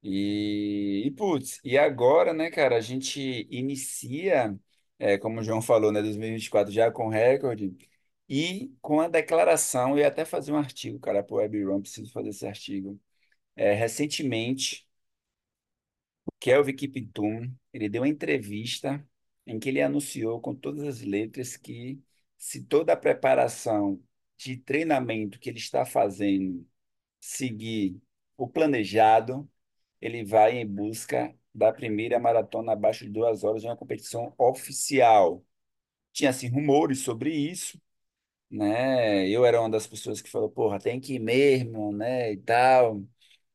E, 0.09 1.03
e 1.05 1.11
putz, 1.11 1.59
e 1.65 1.77
agora, 1.77 2.33
né, 2.33 2.49
cara, 2.49 2.77
a 2.77 2.81
gente 2.81 3.19
inicia, 3.51 4.57
é, 4.97 5.17
como 5.17 5.41
o 5.41 5.43
João 5.43 5.61
falou, 5.61 5.91
né, 5.91 6.01
2024 6.01 6.71
já 6.73 6.89
com 6.91 7.09
recorde 7.09 7.75
e 8.29 8.73
com 8.81 9.01
a 9.01 9.09
declaração, 9.09 9.97
ia 9.97 10.07
até 10.07 10.23
fazer 10.25 10.53
um 10.53 10.57
artigo, 10.57 10.97
cara, 10.99 11.21
para 11.23 11.33
o 11.35 11.37
WebRun, 11.39 11.81
preciso 11.81 12.11
fazer 12.13 12.29
esse 12.29 12.47
artigo. 12.47 12.97
É, 13.55 13.73
recentemente, 13.73 14.87
o 16.25 16.31
Kelvin 16.39 16.75
Kiptum, 16.75 17.53
ele 17.73 17.89
deu 17.89 18.01
uma 18.01 18.07
entrevista 18.07 19.05
em 19.45 19.59
que 19.59 19.69
ele 19.69 19.81
anunciou 19.81 20.39
com 20.41 20.53
todas 20.55 20.83
as 20.83 21.01
letras 21.01 21.55
que 21.57 21.99
se 22.37 22.63
toda 22.63 22.93
a 22.93 22.97
preparação 22.97 24.01
de 24.37 24.57
treinamento 24.57 25.39
que 25.39 25.49
ele 25.49 25.57
está 25.59 25.85
fazendo 25.85 26.65
seguir 27.19 27.99
o 28.37 28.47
planejado, 28.49 29.49
ele 30.01 30.23
vai 30.25 30.57
em 30.57 30.65
busca 30.67 31.33
da 31.53 31.71
primeira 31.73 32.19
maratona 32.19 32.73
abaixo 32.73 33.05
de 33.05 33.11
duas 33.11 33.43
horas 33.43 33.61
de 33.61 33.67
uma 33.67 33.77
competição 33.77 34.33
oficial. 34.37 35.43
Tinha 36.13 36.31
assim 36.31 36.49
rumores 36.49 37.01
sobre 37.01 37.31
isso, 37.33 37.81
né? 38.51 39.27
Eu 39.29 39.45
era 39.45 39.59
uma 39.61 39.69
das 39.69 39.87
pessoas 39.87 40.21
que 40.21 40.29
falou, 40.29 40.49
porra, 40.49 40.79
tem 40.79 40.99
que 40.99 41.15
ir 41.15 41.19
mesmo, 41.19 41.91
né? 41.93 42.33
E 42.33 42.37
tal. 42.37 43.03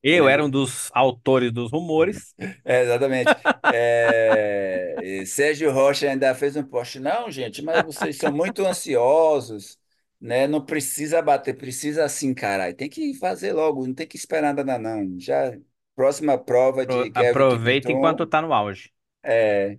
Eu 0.02 0.28
era 0.28 0.44
um 0.44 0.50
dos 0.50 0.90
autores 0.92 1.52
dos 1.52 1.70
rumores. 1.70 2.34
É, 2.64 2.82
exatamente. 2.82 3.36
É, 3.68 5.24
Sérgio 5.26 5.72
Rocha 5.72 6.08
ainda 6.10 6.34
fez 6.34 6.56
um 6.56 6.62
post. 6.62 6.98
Não, 7.00 7.30
gente, 7.30 7.62
mas 7.62 7.82
vocês 7.84 8.16
são 8.16 8.32
muito 8.32 8.64
ansiosos, 8.64 9.78
né? 10.20 10.46
Não 10.46 10.64
precisa 10.64 11.20
bater, 11.22 11.56
precisa 11.56 12.04
assim, 12.04 12.34
caralho. 12.34 12.74
Tem 12.76 12.88
que 12.88 13.14
fazer 13.14 13.52
logo, 13.52 13.86
não 13.86 13.94
tem 13.94 14.06
que 14.06 14.16
esperar 14.16 14.54
nada, 14.54 14.78
não. 14.78 15.18
Já 15.18 15.52
próxima 15.94 16.38
prova 16.38 16.86
de 16.86 17.10
Pro- 17.10 17.10
Kelvin 17.10 17.46
Aproveita 17.52 17.90
enquanto 17.92 18.24
Kiptum, 18.24 18.26
tá 18.26 18.40
no 18.42 18.52
auge. 18.52 18.92
é, 19.22 19.78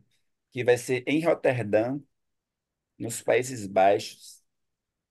que 0.51 0.63
vai 0.65 0.77
ser 0.77 1.03
em 1.07 1.23
Roterdã, 1.25 1.99
nos 2.97 3.21
Países 3.21 3.67
Baixos, 3.67 4.43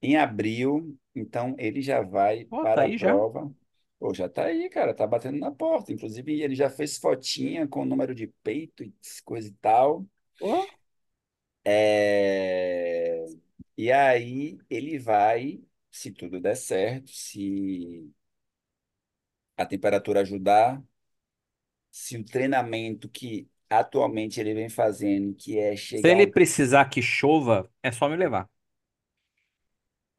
em 0.02 0.16
abril. 0.16 0.98
Então 1.14 1.56
ele 1.58 1.82
já 1.82 2.02
vai 2.02 2.46
Pô, 2.48 2.66
tá 2.68 2.82
para 2.82 2.86
a 2.86 2.88
aí 2.88 2.96
já. 2.98 3.24
prova. 3.28 3.52
Pô, 3.98 4.14
já 4.14 4.28
tá 4.28 4.46
aí, 4.46 4.68
cara, 4.70 4.94
tá 4.94 5.06
batendo 5.06 5.38
na 5.38 5.50
porta. 5.52 5.92
Inclusive, 5.92 6.42
ele 6.42 6.54
já 6.56 6.70
fez 6.70 6.98
fotinha 6.98 7.68
com 7.68 7.82
o 7.82 7.86
número 7.86 8.14
de 8.14 8.28
peito 8.42 8.84
e 8.84 8.94
coisa 9.24 9.48
e 9.48 9.52
tal. 9.54 10.06
Pô, 10.38 10.66
É, 11.64 13.24
E 13.76 13.92
aí 13.92 14.58
ele 14.70 14.98
vai, 14.98 15.62
se 15.90 16.12
tudo 16.12 16.40
der 16.40 16.56
certo, 16.56 17.10
se 17.12 18.12
a 19.56 19.64
temperatura 19.66 20.20
ajudar, 20.20 20.82
se 21.92 22.18
o 22.18 22.24
treinamento 22.26 23.08
que 23.10 23.50
atualmente 23.70 24.40
ele 24.40 24.54
vem 24.54 24.70
fazendo, 24.70 25.34
que 25.36 25.58
é 25.58 25.76
se 25.94 26.06
chegar 26.06 26.08
ele 26.08 26.26
um... 26.26 26.32
precisar 26.32 26.84
que 26.86 27.00
chova, 27.02 27.70
é 27.82 27.90
só 27.92 28.08
me 28.08 28.16
levar. 28.16 28.48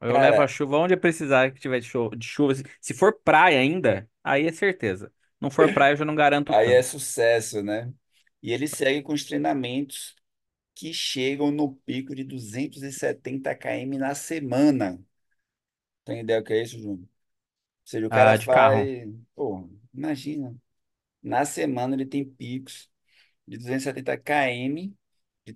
Eu 0.01 0.17
levo 0.17 0.41
a 0.41 0.47
Cara, 0.47 0.47
chuva 0.47 0.77
onde 0.77 0.97
precisar 0.97 1.51
que 1.51 1.59
tiver 1.61 1.79
de 1.79 1.87
chuva. 1.87 2.15
De 2.17 2.25
chuva. 2.27 2.53
Se 2.55 2.63
se 2.81 2.93
for 2.93 3.13
praia 3.23 3.59
ainda, 3.59 4.09
aí 4.23 4.45
é 4.47 4.51
certeza. 4.51 5.11
Não 5.39 5.49
for 5.49 5.71
praia, 5.71 5.93
eu 5.93 5.97
já 5.97 6.05
não 6.05 6.15
garanto 6.15 6.53
aí 6.57 6.71
é 6.71 6.81
tanto. 6.81 6.83
sucesso, 6.83 7.61
né? 7.63 7.93
E 8.41 8.51
ele 8.51 8.67
segue 8.67 9.01
com 9.01 9.13
os 9.13 9.23
treinamentos 9.25 10.15
que 10.75 10.93
chegam 10.93 11.51
no 11.51 11.75
pico 11.77 12.15
de 12.15 12.23
270 12.23 13.55
km 13.55 14.01
na 14.01 14.15
semana. 14.15 15.03
Tem 16.05 16.19
ideia 16.21 16.41
do 16.41 16.45
que 16.45 16.53
é 16.53 16.61
isso, 16.63 16.77
Júnior? 16.79 16.99
Ou 17.01 17.07
seja, 17.85 18.07
o 18.07 18.11
cara 18.11 18.31
Ah, 18.31 18.37
de 18.37 18.47
carro. 18.47 18.89
faz... 18.89 19.09
Pô, 19.35 19.69
imagina. 19.93 20.55
Na 21.23 21.45
semana 21.45 21.95
ele 21.95 22.05
tem 22.05 22.25
picos 22.25 22.91
de 23.47 23.57
270 23.57 24.17
km 24.17 24.97
de 25.45 25.53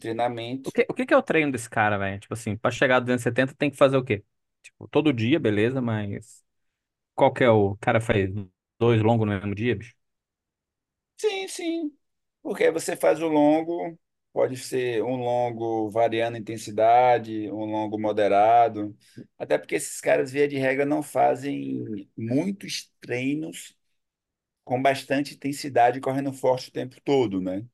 O 0.63 0.71
treinamento. 0.71 0.71
que, 0.71 0.85
o 0.89 0.93
que 0.93 1.05
que 1.05 1.13
é 1.13 1.17
o 1.17 1.23
treino 1.23 1.51
desse 1.51 1.69
cara, 1.69 1.97
velho? 1.97 2.19
Tipo 2.19 2.33
assim, 2.33 2.55
pra 2.57 2.71
chegar 2.71 2.97
a 2.97 2.99
270 2.99 3.53
tem 3.55 3.69
que 3.71 3.77
fazer 3.77 3.97
o 3.97 4.03
quê? 4.03 4.23
Tipo, 4.61 4.87
todo 4.87 5.13
dia, 5.13 5.39
beleza, 5.39 5.81
mas 5.81 6.43
qual 7.15 7.33
que 7.33 7.43
é 7.43 7.49
o 7.51 7.71
o 7.73 7.77
cara 7.77 8.01
faz 8.01 8.29
dois 8.79 9.01
longos 9.03 9.27
no 9.27 9.33
mesmo 9.35 9.55
dia, 9.55 9.75
bicho? 9.75 9.95
Sim, 11.17 11.47
sim. 11.47 11.97
Porque 12.41 12.63
aí 12.65 12.71
você 12.71 12.95
faz 12.95 13.21
o 13.21 13.27
longo, 13.27 13.97
pode 14.31 14.55
ser 14.57 15.03
um 15.03 15.15
longo 15.17 15.89
variando 15.89 16.35
a 16.35 16.39
intensidade, 16.39 17.49
um 17.51 17.65
longo 17.65 17.99
moderado. 17.99 18.95
Até 19.37 19.57
porque 19.57 19.75
esses 19.75 19.99
caras, 19.99 20.31
via 20.31 20.47
de 20.47 20.57
regra, 20.57 20.85
não 20.85 21.01
fazem 21.03 22.09
muitos 22.15 22.91
treinos 23.01 23.75
com 24.67 24.81
bastante 24.81 25.35
intensidade, 25.35 26.01
correndo 26.01 26.33
forte 26.33 26.69
o 26.69 26.73
tempo 26.73 26.97
todo, 27.03 27.41
né? 27.41 27.65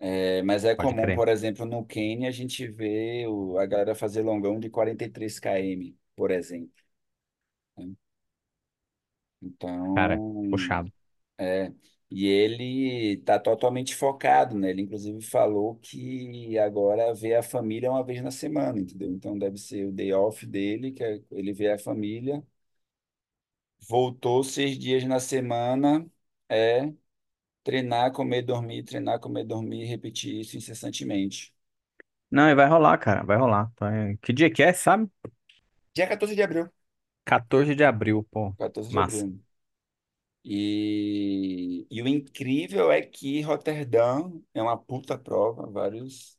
É, 0.00 0.42
mas 0.42 0.64
é 0.64 0.74
Pode 0.76 0.94
comum, 0.94 0.96
crer. 0.96 1.12
por 1.12 1.28
exemplo, 1.28 1.64
no 1.66 1.84
Quênia, 1.84 2.28
a 2.28 2.32
gente 2.32 2.66
vê 2.68 3.26
o- 3.26 3.58
a 3.58 3.66
galera 3.66 3.94
fazer 3.94 4.22
longão 4.22 4.58
de 4.60 4.70
43 4.70 5.38
km, 5.40 5.96
por 6.16 6.30
exemplo. 6.30 6.72
né? 7.76 7.94
Cara, 9.94 10.22
Então, 10.22 10.48
puxado. 10.48 10.90
É, 11.38 11.72
e 12.10 12.26
ele 12.26 13.14
está 13.14 13.38
totalmente 13.38 13.94
focado, 13.96 14.58
né? 14.58 14.70
Ele 14.70 14.82
inclusive 14.82 15.22
falou 15.22 15.76
que 15.76 16.58
agora 16.58 17.14
vê 17.14 17.34
a 17.36 17.42
família 17.42 17.90
uma 17.90 18.04
vez 18.04 18.22
na 18.22 18.30
semana, 18.30 18.80
entendeu? 18.80 19.10
Então 19.12 19.38
deve 19.38 19.58
ser 19.58 19.86
o 19.86 19.92
day 19.92 20.12
off 20.12 20.46
dele, 20.46 20.92
que 20.92 21.04
é 21.04 21.20
ele 21.32 21.52
vê 21.52 21.72
a 21.72 21.78
família, 21.78 22.44
voltou 23.80 24.42
seis 24.44 24.78
dias 24.78 25.04
na 25.04 25.20
semana, 25.20 26.06
é 26.48 26.92
treinar, 27.64 28.12
comer, 28.12 28.42
dormir, 28.42 28.84
treinar, 28.84 29.20
comer, 29.20 29.44
dormir, 29.44 29.86
repetir 29.86 30.40
isso 30.40 30.56
incessantemente. 30.56 31.54
Não, 32.30 32.48
e 32.50 32.54
vai 32.54 32.66
rolar, 32.68 32.98
cara, 32.98 33.24
vai 33.24 33.36
rolar. 33.38 33.72
Vai- 33.78 34.16
Que 34.18 34.32
dia 34.32 34.50
que 34.50 34.62
é, 34.62 34.72
sabe? 34.72 35.10
Dia 35.94 36.06
14 36.08 36.34
de 36.36 36.42
abril. 36.42 36.66
14 37.24 37.74
de 37.76 37.84
abril, 37.84 38.24
pô. 38.30 38.56
14 38.56 38.90
de 38.90 38.98
Massa. 38.98 39.24
abril. 39.24 39.40
E, 40.44 41.86
e 41.90 42.02
o 42.02 42.08
incrível 42.08 42.90
é 42.90 43.02
que 43.02 43.40
Roterdã 43.42 44.30
é 44.54 44.62
uma 44.62 44.76
puta 44.78 45.18
prova, 45.18 45.66
vários 45.70 46.38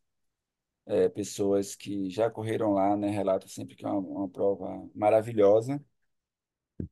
é, 0.88 1.10
pessoas 1.10 1.76
que 1.76 2.10
já 2.10 2.30
correram 2.32 2.74
lá, 2.74 2.98
né, 2.98 3.10
relatam 3.10 3.48
sempre 3.50 3.76
que 3.76 3.86
é 3.86 3.90
uma, 3.90 4.00
uma 4.00 4.30
prova 4.30 4.90
maravilhosa. 4.96 5.84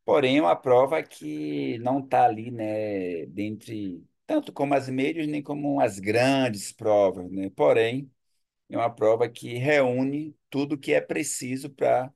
Porém, 0.06 0.38
é 0.38 0.42
uma 0.42 0.56
prova 0.56 1.04
que 1.04 1.78
não 1.80 2.00
está 2.00 2.26
ali, 2.26 2.50
né, 2.52 3.26
dentre 3.28 4.04
tanto 4.26 4.52
como 4.54 4.74
as 4.74 4.90
médias 4.90 5.28
nem 5.28 5.42
como 5.42 5.80
as 5.82 6.00
grandes 6.00 6.72
provas, 6.72 7.30
né? 7.32 7.50
Porém, 7.52 8.12
é 8.70 8.78
uma 8.78 8.90
prova 8.90 9.30
que 9.30 9.56
reúne 9.58 10.36
tudo 10.50 10.78
que 10.78 10.94
é 10.94 11.02
preciso 11.02 11.70
para 11.72 12.14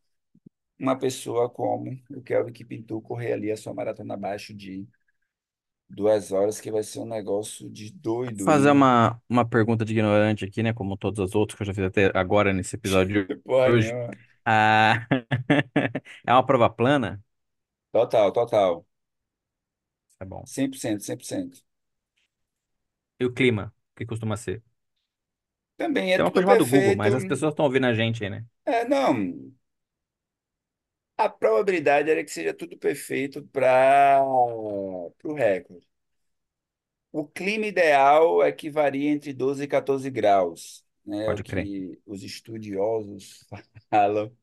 uma 0.80 0.98
pessoa 0.98 1.50
como 1.50 1.92
o 2.12 2.22
Kelvin 2.24 2.54
Kiptum 2.54 3.01
correr 3.01 3.34
ali 3.34 3.51
a 3.51 3.58
sua 3.58 3.74
maratona 3.74 4.16
abaixo 4.16 4.54
de 4.54 4.88
Duas 5.88 6.32
horas 6.32 6.60
que 6.60 6.72
vai 6.72 6.82
ser 6.84 7.00
um 7.00 7.06
negócio 7.06 7.70
de 7.70 7.92
doido. 7.94 8.44
Fazer 8.44 8.72
uma, 8.72 9.22
uma 9.30 9.48
pergunta 9.48 9.86
de 9.86 9.94
ignorante 9.94 10.46
aqui, 10.46 10.63
né? 10.63 10.74
Como 10.74 10.98
todas 10.98 11.20
as 11.20 11.36
outras 11.36 11.56
que 11.58 11.63
eu 11.63 11.68
já 11.68 11.74
fiz 11.74 11.84
até 11.84 12.12
agora 12.18 12.54
nesse 12.54 12.75
episódio 12.75 13.28
de 13.28 13.36
porra 13.44 13.70
hoje. 13.72 13.94
nenhuma. 13.94 14.12
Ah, 14.46 15.06
é 16.25 16.34
uma 16.34 16.46
prova 16.46 16.70
plana? 16.70 17.22
Total, 17.94 18.32
total. 18.34 18.86
Tá 20.18 20.26
bom. 20.26 20.50
cem 20.52 20.70
por 20.70 20.78
cento 20.78 21.04
cem 21.04 21.18
por 21.18 21.26
cento 21.26 21.62
E 23.22 23.24
o 23.26 23.34
clima, 23.34 23.74
que 23.96 24.06
costuma 24.06 24.36
ser? 24.38 24.62
Também 25.78 26.14
é 26.14 26.18
Tem 26.18 26.24
uma 26.24 26.32
tudo 26.32 26.32
coisa 26.32 26.46
chamada 26.46 26.64
Google, 26.66 26.96
perfeito. 26.96 26.96
mas 26.96 27.14
as 27.14 27.26
pessoas 27.26 27.52
estão 27.54 27.66
ouvindo 27.66 27.86
a 27.88 27.94
gente 27.94 28.24
aí, 28.24 28.30
né? 28.30 28.46
É, 28.66 28.86
não. 28.88 29.52
A 31.18 31.30
probabilidade 31.30 32.10
era 32.12 32.24
que 32.24 32.32
seja 32.32 32.54
tudo 32.54 32.78
perfeito 32.78 33.44
para 33.48 34.22
o 34.26 35.14
recorde. 35.36 35.88
O 37.12 37.28
clima 37.28 37.66
ideal 37.68 38.42
é 38.44 38.52
que 38.52 38.70
varia 38.70 39.10
entre 39.12 39.34
12 39.34 39.64
e 39.64 39.68
14 39.68 40.10
graus, 40.10 40.86
né? 41.06 41.28
É 41.28 41.32
o 41.34 41.40
Pode 41.40 41.44
crer. 41.44 41.72
que 41.72 42.00
os 42.06 42.24
estudiosos 42.24 43.46
falam 43.90 44.36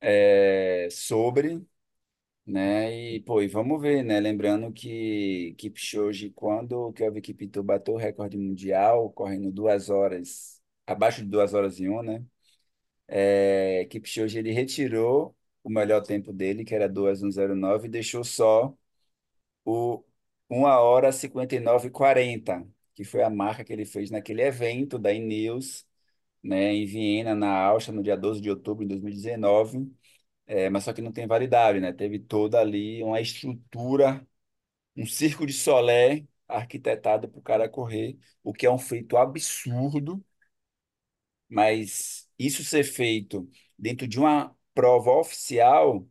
é, 0.00 0.88
sobre, 0.90 1.64
né? 2.46 2.92
E, 3.16 3.20
pô, 3.20 3.40
e 3.42 3.48
vamos 3.48 3.80
ver, 3.80 4.02
né? 4.02 4.20
Lembrando 4.20 4.72
que 4.72 5.54
Kipchoge, 5.58 6.30
quando 6.30 6.72
o 6.88 6.92
Kelvin 6.92 7.20
Kiptum 7.20 7.62
bateu 7.62 7.94
o 7.94 7.96
recorde 7.96 8.36
mundial, 8.36 9.10
correndo 9.12 9.50
duas 9.50 9.88
horas, 9.90 10.60
abaixo 10.86 11.22
de 11.22 11.28
duas 11.30 11.54
horas 11.54 11.78
e 11.80 11.88
um, 11.88 12.02
né? 12.02 12.24
É, 13.08 13.84
Kipchoge, 13.90 14.38
ele 14.38 14.52
retirou 14.52 15.36
o 15.62 15.70
melhor 15.70 16.02
tempo 16.02 16.32
dele, 16.32 16.64
que 16.64 16.74
era 16.74 16.88
2:1:09, 16.88 17.86
e 17.88 17.90
deixou 17.90 18.24
só 18.24 18.74
o 19.64 20.04
uma 20.48 20.78
hora 20.80 21.10
59:40, 21.12 22.66
que 22.94 23.04
foi 23.04 23.22
a 23.22 23.30
marca 23.30 23.64
que 23.64 23.72
ele 23.72 23.84
fez 23.86 24.10
naquele 24.10 24.42
evento 24.42 24.98
da 24.98 25.12
Ineos, 25.12 25.86
né, 26.42 26.72
em 26.74 26.86
Viena, 26.86 27.34
na 27.34 27.50
Áustria, 27.66 27.94
no 27.96 28.02
dia 28.02 28.16
12 28.16 28.40
de 28.40 28.50
outubro 28.50 28.84
de 28.84 28.90
2019. 28.90 29.90
É, 30.46 30.68
mas 30.70 30.84
só 30.84 30.92
que 30.92 31.00
não 31.02 31.12
tem 31.12 31.26
validade, 31.26 31.80
né? 31.80 31.92
Teve 31.92 32.18
toda 32.18 32.60
ali 32.60 33.02
uma 33.02 33.20
estrutura, 33.20 34.26
um 34.96 35.06
circo 35.06 35.46
de 35.46 35.52
Solé 35.54 36.26
arquitetado 36.48 37.28
para 37.28 37.38
o 37.40 37.42
cara 37.42 37.68
correr, 37.68 38.18
o 38.44 38.52
que 38.52 38.66
é 38.66 38.70
um 38.72 38.78
feito 38.78 39.16
absurdo, 39.16 40.24
mas 41.48 42.28
isso 42.38 42.64
ser 42.64 42.84
feito 42.84 43.48
dentro 43.78 44.06
de 44.08 44.18
uma 44.18 44.56
prova 44.74 45.10
oficial, 45.12 46.06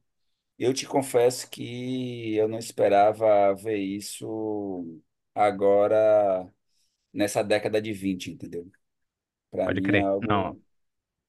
eu 0.59 0.73
te 0.73 0.87
confesso 0.87 1.49
que 1.49 2.35
eu 2.35 2.47
não 2.47 2.59
esperava 2.59 3.53
ver 3.55 3.77
isso 3.79 5.01
agora 5.35 6.49
nessa 7.13 7.43
década 7.43 7.81
de 7.81 7.93
20, 7.93 8.31
entendeu? 8.31 8.71
Para 9.51 9.69
Pode 9.69 9.81
mim 9.81 9.93
é 9.95 10.01
crer. 10.01 10.03
Não. 10.21 10.57
algo 10.57 10.63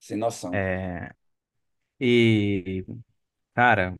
sem 0.00 0.18
noção. 0.18 0.60
É... 0.60 1.14
E 2.00 2.84
Cara, 3.54 3.96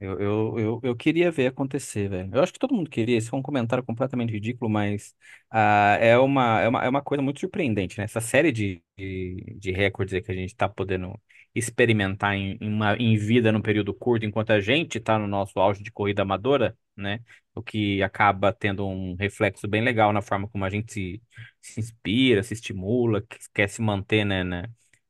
eu, 0.00 0.20
eu, 0.20 0.58
eu, 0.60 0.80
eu 0.84 0.96
queria 0.96 1.30
ver 1.32 1.48
acontecer, 1.48 2.08
velho. 2.10 2.30
Eu 2.34 2.42
acho 2.42 2.52
que 2.52 2.58
todo 2.60 2.74
mundo 2.74 2.90
queria. 2.90 3.16
Esse 3.18 3.30
foi 3.30 3.38
um 3.38 3.42
comentário 3.42 3.84
completamente 3.84 4.32
ridículo, 4.32 4.70
mas 4.70 5.14
ah, 5.50 5.96
é 6.00 6.18
uma, 6.18 6.60
é 6.62 6.68
uma, 6.68 6.84
é 6.86 6.88
uma 6.90 7.02
coisa 7.02 7.22
muito 7.22 7.40
surpreendente, 7.40 7.98
né? 7.98 8.04
Essa 8.04 8.20
série 8.20 8.52
de, 8.52 8.82
de, 8.98 9.56
de 9.58 9.72
recordes 9.72 10.14
aí 10.14 10.22
que 10.22 10.32
a 10.32 10.34
gente 10.34 10.56
tá 10.56 10.68
podendo 10.68 11.20
experimentar 11.54 12.34
em, 12.34 12.58
em, 12.60 12.68
uma, 12.72 12.96
em 12.96 13.16
vida 13.16 13.52
num 13.52 13.62
período 13.62 13.94
curto, 13.94 14.26
enquanto 14.26 14.50
a 14.52 14.60
gente 14.60 15.00
tá 15.00 15.18
no 15.18 15.26
nosso 15.28 15.58
auge 15.60 15.82
de 15.82 15.92
corrida 15.92 16.22
amadora, 16.22 16.76
né? 16.96 17.20
O 17.54 17.62
que 17.62 18.02
acaba 18.02 18.52
tendo 18.52 18.86
um 18.86 19.14
reflexo 19.16 19.68
bem 19.68 19.82
legal 19.82 20.12
na 20.12 20.22
forma 20.22 20.48
como 20.48 20.64
a 20.64 20.70
gente 20.70 20.92
se, 20.92 21.22
se 21.60 21.80
inspira, 21.80 22.42
se 22.42 22.54
estimula, 22.54 23.22
que 23.22 23.38
quer 23.54 23.68
se 23.68 23.82
manter, 23.82 24.24
né, 24.24 24.44
né, 24.44 24.64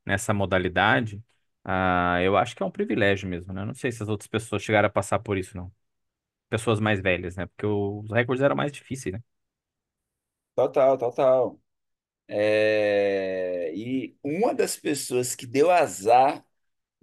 nessa 0.07 0.33
modalidade. 0.35 1.23
Ah, 1.71 2.19
eu 2.23 2.37
acho 2.37 2.57
que 2.57 2.63
é 2.63 2.67
um 2.67 2.71
privilégio 2.71 3.29
mesmo, 3.29 3.53
né? 3.53 3.65
Não 3.65 3.75
sei 3.75 3.93
se 3.93 4.03
as 4.03 4.09
outras 4.09 4.27
pessoas 4.29 4.63
chegaram 4.63 4.87
a 4.89 4.91
passar 4.91 5.19
por 5.19 5.37
isso, 5.37 5.57
não. 5.57 5.71
Pessoas 6.51 6.81
mais 6.81 7.01
velhas, 7.01 7.37
né? 7.37 7.47
Porque 7.47 7.67
os 7.67 8.11
recordes 8.13 8.43
eram 8.45 8.57
mais 8.57 8.73
difíceis, 8.73 9.15
né? 9.15 9.23
Total, 10.55 10.99
total. 10.99 11.61
É, 12.29 13.73
E 13.75 14.17
uma 14.25 14.55
das 14.55 14.77
pessoas 14.77 15.35
que 15.37 15.47
deu 15.47 15.71
azar, 15.71 16.45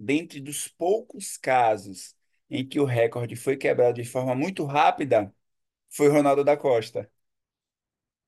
dentre 0.00 0.40
dos 0.40 0.68
poucos 0.68 1.36
casos 1.38 2.16
em 2.50 2.66
que 2.68 2.80
o 2.80 2.84
recorde 2.86 3.36
foi 3.36 3.56
quebrado 3.56 3.94
de 4.02 4.04
forma 4.08 4.34
muito 4.34 4.64
rápida, 4.66 5.34
foi 5.90 6.08
Ronaldo 6.10 6.44
da 6.44 6.56
Costa. 6.56 7.10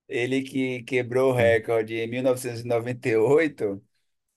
Ele 0.08 0.42
que 0.42 0.82
quebrou 0.84 1.32
o 1.32 1.34
Sim. 1.34 1.34
recorde 1.34 1.94
em 1.94 2.06
1998, 2.08 3.82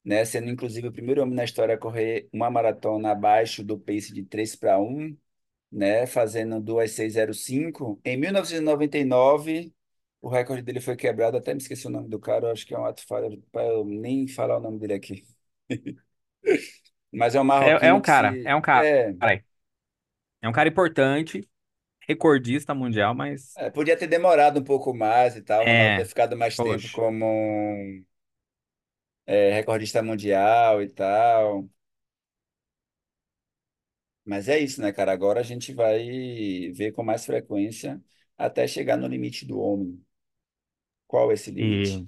né, 0.03 0.25
sendo 0.25 0.49
inclusive 0.49 0.87
o 0.87 0.91
primeiro 0.91 1.21
homem 1.21 1.35
na 1.35 1.43
história 1.43 1.75
a 1.75 1.77
correr 1.77 2.29
uma 2.33 2.49
maratona 2.49 3.11
abaixo 3.11 3.63
do 3.63 3.79
pace 3.79 4.13
de 4.13 4.23
3 4.23 4.55
para 4.55 4.79
um, 4.79 5.15
né, 5.71 6.07
fazendo 6.07 6.61
2:6:05. 6.61 8.01
Em 8.05 8.17
1999, 8.17 9.73
o 10.21 10.29
recorde 10.29 10.63
dele 10.63 10.81
foi 10.81 10.95
quebrado, 10.97 11.37
até 11.37 11.53
me 11.53 11.61
esqueci 11.61 11.87
o 11.87 11.89
nome 11.91 12.09
do 12.09 12.19
cara, 12.19 12.47
eu 12.47 12.51
acho 12.51 12.65
que 12.67 12.73
é 12.75 12.79
um 12.79 12.85
ato 12.85 13.05
falho 13.07 13.41
para 13.51 13.65
eu 13.67 13.85
nem 13.85 14.27
falar 14.27 14.57
o 14.57 14.61
nome 14.61 14.79
dele 14.79 14.93
aqui. 14.93 15.25
Mas 17.11 17.35
é 17.35 17.41
um 17.41 17.43
É, 17.59 17.87
é 17.89 17.93
marroquino 17.93 17.93
um 17.93 18.01
que 18.01 18.09
cara, 18.09 18.39
se 18.39 18.41
é 18.43 18.55
um 18.55 18.61
cara. 18.61 18.89
é, 18.89 19.13
Peraí. 19.19 19.43
É 20.41 20.49
um 20.49 20.51
cara 20.51 20.69
importante, 20.69 21.47
recordista 22.07 22.75
mundial, 22.75 23.15
mas 23.15 23.57
é, 23.57 23.69
podia 23.69 23.97
ter 23.97 24.07
demorado 24.07 24.59
um 24.59 24.63
pouco 24.63 24.93
mais 24.93 25.35
e 25.35 25.41
tal, 25.41 25.65
o 25.65 25.67
Ronaldo 25.67 25.95
ter 25.95 26.05
é. 26.05 26.05
ficado 26.05 26.37
mais 26.37 26.59
tempo 26.59 26.87
Poxa. 26.87 26.89
como 26.89 27.25
um, 27.25 28.05
é, 29.25 29.53
recordista 29.53 30.01
mundial 30.03 30.81
e 30.81 30.89
tal. 30.89 31.69
Mas 34.25 34.47
é 34.49 34.59
isso, 34.59 34.81
né, 34.81 34.91
cara? 34.93 35.11
Agora 35.11 35.39
a 35.39 35.43
gente 35.43 35.73
vai 35.73 36.71
ver 36.73 36.91
com 36.93 37.03
mais 37.03 37.25
frequência 37.25 38.01
até 38.37 38.67
chegar 38.67 38.97
no 38.97 39.07
limite 39.07 39.45
do 39.45 39.59
homem. 39.59 40.03
Qual 41.07 41.31
é 41.31 41.33
esse 41.35 41.51
limite? 41.51 42.05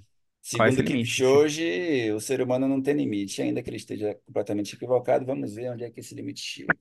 E 0.50 0.56
qual 0.56 0.66
é 0.66 0.70
esse 0.70 0.80
Segundo 0.80 0.82
limite? 0.82 1.10
Ch- 1.10 1.44
Kipchoge, 1.44 2.12
o 2.12 2.20
ser 2.20 2.40
humano 2.42 2.68
não 2.68 2.82
tem 2.82 2.94
limite, 2.94 3.40
ainda 3.42 3.62
que 3.62 3.70
ele 3.70 3.76
esteja 3.78 4.14
completamente 4.26 4.74
equivocado. 4.76 5.24
Vamos 5.26 5.54
ver 5.54 5.70
onde 5.72 5.84
é 5.84 5.90
que 5.90 6.00
esse 6.00 6.14
limite 6.14 6.40
chega. 6.40 6.76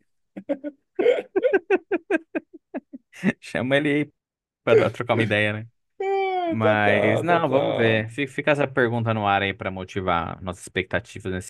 Chama 3.40 3.78
ele 3.78 3.90
aí 3.94 4.12
pra 4.64 4.76
dar- 4.76 4.92
trocar 4.92 5.14
uma 5.16 5.24
ideia, 5.24 5.54
né? 5.54 5.68
Mas, 6.60 7.22
total, 7.22 7.24
não, 7.24 7.50
vamos 7.50 7.76
total. 7.76 7.76
ver. 7.76 8.10
Fi- 8.10 8.28
Fica 8.28 8.52
essa 8.52 8.68
pergunta 8.68 9.14
no 9.14 9.28
ar 9.28 9.42
aí 9.42 9.54
pra 9.54 9.72
motivar 9.72 10.42
nossas 10.44 10.64
expectativas 10.64 11.32
nesse. 11.34 11.50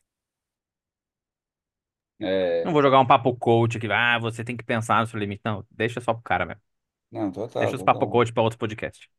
Não 2.62 2.72
É, 2.72 2.72
vou 2.72 2.82
jogar 2.82 3.00
um 3.00 3.06
papo 3.06 3.36
coach 3.36 3.76
aqui. 3.76 3.90
Ah, 3.92 4.18
você 4.18 4.42
tem 4.44 4.56
que 4.56 4.64
pensar 4.64 5.00
no 5.00 5.06
seu 5.06 5.18
limite. 5.18 5.42
Não, 5.44 5.66
deixa 5.70 6.00
só 6.00 6.14
pro 6.14 6.22
cara 6.22 6.46
mesmo. 6.46 6.62
não, 7.10 7.32
total, 7.32 7.72
Deixa 7.72 7.76
os 7.76 7.82
papo 7.82 8.06
total. 8.06 8.08
coach 8.08 8.32
pra 8.32 8.42
outro 8.44 8.58
podcast. 8.58 9.10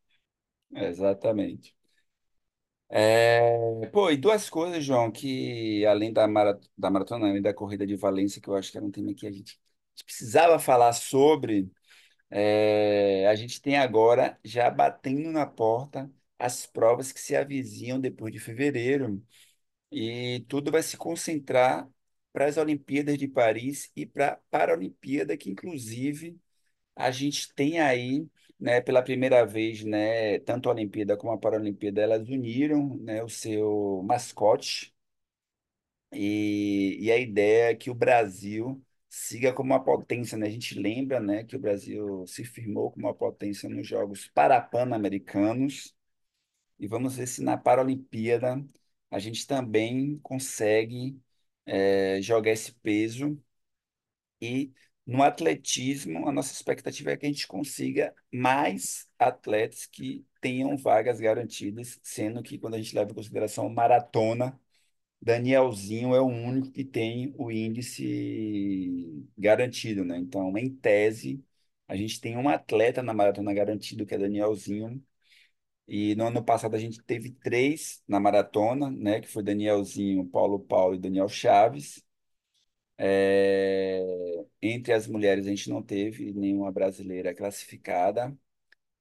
Exatamente. 0.75 1.73
É, 2.89 3.87
pô, 3.91 4.09
e 4.11 4.17
duas 4.17 4.49
coisas, 4.49 4.83
João, 4.85 5.11
que 5.11 5.85
além 5.85 6.13
da, 6.13 6.27
mara, 6.27 6.59
da 6.77 6.89
maratona, 6.89 7.27
além 7.29 7.41
da 7.41 7.53
corrida 7.53 7.85
de 7.85 7.95
Valência, 7.95 8.39
que 8.41 8.47
eu 8.47 8.55
acho 8.55 8.71
que 8.71 8.77
era 8.77 8.85
um 8.85 8.91
tema 8.91 9.13
que 9.13 9.25
a 9.27 9.31
gente, 9.31 9.59
a 9.95 9.97
gente 9.97 10.05
precisava 10.05 10.59
falar 10.59 10.93
sobre. 10.93 11.69
É, 12.37 13.27
a 13.27 13.35
gente 13.35 13.61
tem 13.61 13.77
agora, 13.77 14.37
já 14.43 14.69
batendo 14.69 15.31
na 15.31 15.45
porta, 15.45 16.11
as 16.37 16.65
provas 16.65 17.11
que 17.13 17.19
se 17.21 17.33
avizinham 17.35 17.97
depois 17.99 18.33
de 18.33 18.39
fevereiro. 18.39 19.23
E 19.91 20.45
tudo 20.49 20.71
vai 20.71 20.83
se 20.83 20.97
concentrar 20.97 21.89
para 22.33 22.47
as 22.47 22.57
Olimpíadas 22.57 23.17
de 23.17 23.27
Paris 23.27 23.91
e 23.95 24.05
para 24.05 24.33
a 24.33 24.37
Paralimpíada, 24.51 25.37
que 25.37 25.49
inclusive 25.51 26.39
a 26.95 27.11
gente 27.11 27.53
tem 27.55 27.79
aí, 27.79 28.27
né, 28.59 28.81
pela 28.81 29.03
primeira 29.03 29.45
vez, 29.45 29.83
né, 29.83 30.39
tanto 30.41 30.69
a 30.69 30.73
Olimpíada 30.73 31.17
como 31.17 31.33
a 31.33 31.37
Paralimpíada, 31.39 32.01
elas 32.01 32.29
uniram, 32.29 32.97
né, 32.97 33.23
o 33.23 33.29
seu 33.29 34.03
mascote. 34.05 34.93
E, 36.11 36.97
e 37.01 37.11
a 37.11 37.17
ideia 37.17 37.71
é 37.71 37.75
que 37.75 37.89
o 37.89 37.95
Brasil 37.95 38.81
siga 39.15 39.53
como 39.53 39.71
uma 39.73 39.83
potência, 39.83 40.37
né? 40.37 40.47
A 40.47 40.49
gente 40.49 40.77
lembra, 40.77 41.19
né, 41.21 41.43
que 41.45 41.55
o 41.55 41.59
Brasil 41.59 42.25
se 42.27 42.43
firmou 42.43 42.91
como 42.91 43.07
uma 43.07 43.13
potência 43.15 43.69
nos 43.69 43.87
Jogos 43.87 44.27
Parapan-Americanos 44.27 45.95
e 46.79 46.87
vamos 46.87 47.17
ver 47.17 47.27
se 47.27 47.43
na 47.43 47.57
Paralimpíada 47.57 48.63
a 49.11 49.19
gente 49.19 49.47
também 49.47 50.19
consegue 50.23 51.19
eh, 51.65 52.19
jogar 52.21 52.51
esse 52.51 52.73
peso 52.73 53.41
e 54.41 54.71
no 55.05 55.23
atletismo 55.23 56.27
a 56.27 56.31
nossa 56.31 56.51
expectativa 56.53 57.11
é 57.11 57.17
que 57.17 57.25
a 57.25 57.29
gente 57.29 57.47
consiga 57.47 58.13
mais 58.33 59.07
atletas 59.19 59.85
que 59.85 60.25
tenham 60.41 60.75
vagas 60.77 61.19
garantidas, 61.19 61.99
sendo 62.03 62.41
que 62.43 62.57
quando 62.57 62.75
a 62.75 62.77
gente 62.77 62.95
leva 62.95 63.11
em 63.11 63.15
consideração 63.15 63.69
maratona 63.69 64.59
Danielzinho 65.21 66.13
é 66.15 66.19
o 66.21 66.25
único 66.27 66.71
que 66.71 66.83
tem 66.85 67.33
o 67.37 67.51
índice 67.51 69.25
garantido, 69.37 70.03
né? 70.05 70.17
Então, 70.17 70.55
em 70.57 70.69
tese, 70.75 71.43
A 71.87 71.95
gente 71.95 72.19
tem 72.21 72.35
um 72.37 72.49
atleta 72.49 73.03
na 73.03 73.13
maratona 73.13 73.53
garantido, 73.53 74.05
que 74.05 74.15
é 74.15 74.17
Danielzinho. 74.17 75.03
E 75.87 76.15
no 76.15 76.27
ano 76.27 76.43
passado 76.45 76.75
a 76.75 76.79
gente 76.79 77.03
teve 77.03 77.31
três 77.31 78.03
na 78.07 78.19
maratona, 78.19 78.91
né? 78.91 79.21
Que 79.21 79.27
foi 79.29 79.43
Danielzinho, 79.43 80.27
Paulo 80.29 80.59
Paulo 80.59 80.95
e 80.95 80.99
Daniel 80.99 81.29
Chaves. 81.29 82.03
É, 82.97 84.01
Entre 84.61 84.93
as 84.93 85.07
mulheres 85.07 85.45
a 85.45 85.49
gente 85.49 85.69
não 85.69 85.81
teve 85.83 86.33
nenhuma 86.33 86.71
brasileira 86.71 87.33
classificada. 87.35 88.35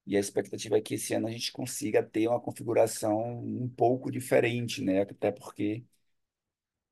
E 0.07 0.16
a 0.16 0.20
expectativa 0.20 0.77
é 0.79 0.81
que 0.83 0.94
esse 0.96 1.14
ano 1.14 1.29
a 1.29 1.31
gente 1.31 1.53
consiga 1.53 2.03
ter 2.03 2.29
uma 2.29 2.40
configuração 2.40 3.40
um 3.40 3.68
pouco 3.68 4.11
diferente, 4.11 4.83
né? 4.83 5.03
Até 5.03 5.33
porque, 5.33 5.85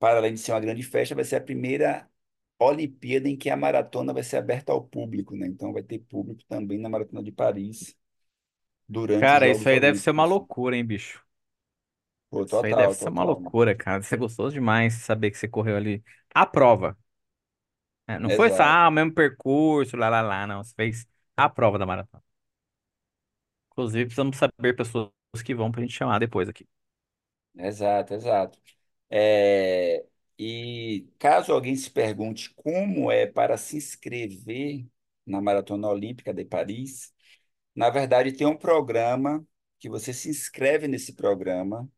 para 0.03 0.19
além 0.19 0.35
de 0.35 0.41
ser 0.41 0.53
uma 0.53 0.61
grande 0.61 0.83
festa, 0.83 1.15
vai 1.15 1.25
ser 1.25 1.37
a 1.37 1.41
primeira 1.41 2.11
Olimpíada 2.59 3.29
em 3.29 3.37
que 3.38 3.51
a 3.51 3.57
maratona 3.57 4.12
vai 4.15 4.23
ser 4.25 4.38
aberta 4.38 4.73
ao 4.73 4.85
público, 4.85 5.37
né? 5.37 5.47
Então 5.49 5.73
vai 5.73 5.83
ter 5.85 6.01
público 6.01 6.43
também 6.49 6.79
na 6.81 6.88
Maratona 6.88 7.23
de 7.23 7.33
Paris 7.33 7.97
durante 8.88 9.37
Cara, 9.37 9.49
isso 9.49 9.69
aí 9.71 9.81
deve 9.81 9.99
ser 9.99 10.11
uma 10.11 10.25
loucura, 10.27 10.77
hein, 10.77 10.85
bicho? 10.85 11.25
Pô, 12.31 12.45
Isso 12.45 12.65
aí 12.67 12.75
deve 12.75 12.93
total, 12.93 12.95
ser 12.95 13.09
uma 13.09 13.23
total. 13.23 13.25
loucura, 13.25 13.75
cara. 13.75 14.03
Você 14.03 14.17
gostou 14.17 14.51
demais 14.51 14.95
de 14.97 15.01
saber 15.03 15.31
que 15.31 15.38
você 15.38 15.49
correu 15.49 15.77
ali 15.77 16.03
a 16.35 16.45
prova. 16.47 16.97
né? 18.09 18.19
Não 18.19 18.31
foi 18.31 18.51
só 18.51 18.62
Exato, 18.62 18.65
ah, 18.65 18.88
o 18.88 18.91
mesmo 18.91 19.12
percurso, 19.15 19.97
lá, 19.97 20.09
lá, 20.09 20.21
lá, 20.23 20.47
não. 20.47 20.62
Você 20.65 20.75
fez 20.75 21.07
a 21.37 21.49
prova 21.49 21.79
da 21.79 21.87
maratona. 21.87 22.23
Inclusive, 23.73 24.05
precisamos 24.07 24.37
saber 24.38 24.75
pessoas 24.77 25.11
que 25.45 25.55
vão 25.55 25.71
pra 25.73 25.81
gente 25.83 25.95
chamar 25.95 26.19
depois 26.21 26.49
aqui. 26.49 26.67
exato, 27.57 28.15
exato. 28.15 28.59
É, 29.12 30.07
e 30.38 31.09
caso 31.18 31.53
alguém 31.53 31.77
se 31.77 31.90
pergunte 31.90 32.51
como 32.55 33.12
é 33.12 33.27
para 33.27 33.57
se 33.59 33.77
inscrever 33.79 34.87
na 35.27 35.40
Maratona 35.42 35.88
Olímpica 35.88 36.35
de 36.35 36.44
Paris, 36.46 37.14
na 37.77 37.90
verdade 37.90 38.33
tem 38.33 38.46
um 38.46 38.57
programa 38.57 39.46
que 39.81 39.88
você 39.90 40.12
se 40.14 40.29
inscreve 40.31 40.88
nesse 40.88 41.14
programa 41.14 41.90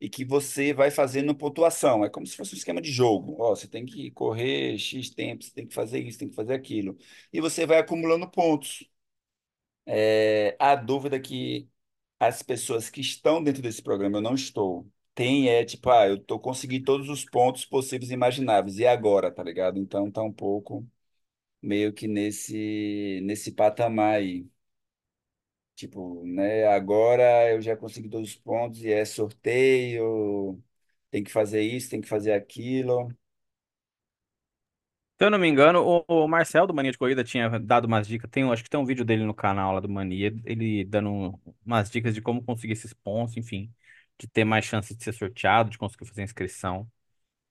e 0.00 0.08
que 0.10 0.24
você 0.24 0.72
vai 0.74 0.90
fazendo 0.90 1.34
pontuação. 1.36 2.04
É 2.04 2.10
como 2.10 2.26
se 2.26 2.36
fosse 2.36 2.54
um 2.54 2.58
esquema 2.58 2.80
de 2.82 2.92
jogo. 2.92 3.36
Ó, 3.40 3.54
você 3.56 3.68
tem 3.68 3.86
que 3.86 4.10
correr 4.12 4.78
X 4.78 5.10
tempo, 5.10 5.44
você 5.44 5.52
tem 5.52 5.66
que 5.66 5.74
fazer 5.74 6.00
isso, 6.00 6.18
tem 6.18 6.28
que 6.28 6.34
fazer 6.36 6.54
aquilo. 6.54 6.96
E 7.32 7.40
você 7.40 7.66
vai 7.66 7.78
acumulando 7.78 8.30
pontos. 8.30 8.88
É, 9.86 10.56
a 10.58 10.74
dúvida 10.76 11.20
que 11.20 11.68
as 12.20 12.42
pessoas 12.42 12.88
que 12.90 13.00
estão 13.00 13.42
dentro 13.42 13.62
desse 13.62 13.82
programa, 13.82 14.18
eu 14.18 14.22
não 14.22 14.34
estou, 14.34 14.90
tem 15.14 15.48
é 15.48 15.64
tipo, 15.64 15.90
ah, 15.90 16.08
eu 16.08 16.18
tô 16.22 16.38
conseguindo 16.40 16.84
todos 16.84 17.08
os 17.08 17.24
pontos 17.24 17.64
possíveis 17.64 18.10
e 18.10 18.14
imagináveis. 18.14 18.78
E 18.78 18.86
agora, 18.86 19.30
tá 19.32 19.42
ligado? 19.42 19.78
Então 19.78 20.10
tá 20.10 20.22
um 20.22 20.32
pouco 20.32 20.86
meio 21.62 21.92
que 21.92 22.08
nesse 22.08 23.20
nesse 23.24 23.52
patamar 23.52 24.16
aí. 24.16 24.48
Tipo, 25.76 26.24
né? 26.24 26.66
Agora 26.66 27.50
eu 27.52 27.60
já 27.60 27.76
consegui 27.76 28.08
todos 28.08 28.30
os 28.30 28.36
pontos 28.36 28.80
e 28.82 28.92
é 28.92 29.04
sorteio, 29.04 30.62
tem 31.10 31.24
que 31.24 31.30
fazer 31.32 31.62
isso, 31.62 31.90
tem 31.90 32.00
que 32.00 32.08
fazer 32.08 32.32
aquilo. 32.32 33.08
Se 35.18 35.24
eu 35.24 35.30
não 35.30 35.38
me 35.38 35.46
engano, 35.48 35.80
o, 36.08 36.24
o 36.24 36.28
Marcel 36.28 36.66
do 36.66 36.74
Mania 36.74 36.90
de 36.90 36.98
Corrida 36.98 37.22
tinha 37.22 37.48
dado 37.60 37.84
umas 37.86 38.06
dicas. 38.06 38.28
Tem, 38.30 38.42
acho 38.50 38.64
que 38.64 38.70
tem 38.70 38.80
um 38.80 38.84
vídeo 38.84 39.04
dele 39.04 39.24
no 39.24 39.34
canal 39.34 39.72
lá 39.72 39.80
do 39.80 39.88
Mania, 39.88 40.34
ele 40.44 40.84
dando 40.84 41.08
um- 41.10 41.38
umas 41.64 41.88
dicas 41.90 42.14
de 42.14 42.20
como 42.20 42.42
conseguir 42.44 42.72
esses 42.72 42.92
pontos, 42.92 43.36
enfim, 43.36 43.72
de 44.18 44.28
ter 44.28 44.44
mais 44.44 44.64
chance 44.64 44.94
de 44.94 45.02
ser 45.04 45.12
sorteado, 45.12 45.70
de 45.70 45.78
conseguir 45.78 46.06
fazer 46.06 46.22
inscrição. 46.22 46.90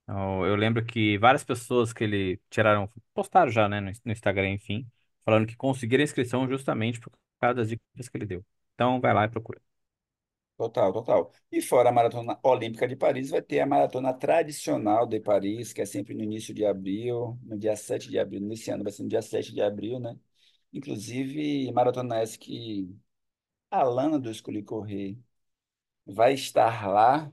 Eu, 0.07 0.45
eu 0.47 0.55
lembro 0.55 0.85
que 0.85 1.17
várias 1.17 1.43
pessoas 1.43 1.93
que 1.93 2.03
ele 2.03 2.41
tiraram, 2.49 2.89
postaram 3.13 3.51
já, 3.51 3.69
né, 3.69 3.79
no, 3.81 3.91
no 4.05 4.11
Instagram, 4.11 4.51
enfim, 4.51 4.89
falando 5.25 5.47
que 5.47 5.55
conseguiram 5.55 6.03
inscrição 6.03 6.47
justamente 6.49 6.99
por 6.99 7.11
causa 7.39 7.55
das 7.55 7.69
dicas 7.69 8.09
que 8.09 8.17
ele 8.17 8.25
deu. 8.25 8.45
Então, 8.75 8.99
vai 9.01 9.13
lá 9.13 9.25
e 9.25 9.29
procura. 9.29 9.61
Total, 10.57 10.93
total. 10.93 11.31
E 11.51 11.61
fora 11.61 11.89
a 11.89 11.91
Maratona 11.91 12.39
Olímpica 12.43 12.87
de 12.87 12.95
Paris, 12.95 13.31
vai 13.31 13.41
ter 13.41 13.59
a 13.59 13.65
Maratona 13.65 14.13
Tradicional 14.13 15.05
de 15.07 15.19
Paris, 15.19 15.73
que 15.73 15.81
é 15.81 15.85
sempre 15.85 16.13
no 16.13 16.23
início 16.23 16.53
de 16.53 16.63
abril, 16.65 17.37
no 17.43 17.57
dia 17.57 17.75
7 17.75 18.07
de 18.09 18.19
abril. 18.19 18.39
Nesse 18.41 18.69
ano 18.71 18.83
vai 18.83 18.91
ser 18.93 19.03
no 19.03 19.09
dia 19.09 19.21
7 19.21 19.51
de 19.53 19.61
abril, 19.61 19.99
né? 19.99 20.15
Inclusive, 20.71 21.71
maratona 21.73 22.19
essa 22.19 22.37
que 22.37 22.89
a 23.71 23.83
Lana 23.83 24.19
do 24.19 24.31
Escolhi 24.31 24.63
Correr 24.63 25.17
vai 26.05 26.33
estar 26.33 26.87
lá, 26.87 27.31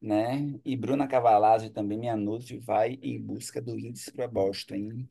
né? 0.00 0.60
E 0.64 0.76
Bruna 0.76 1.08
Cavalazzi 1.08 1.70
também, 1.70 1.98
minha 1.98 2.16
Nutri, 2.16 2.58
vai 2.60 2.98
em 3.02 3.20
busca 3.22 3.62
do 3.62 3.78
índice 3.78 4.12
para 4.12 4.28
Boston, 4.28 4.74
hein? 4.76 5.10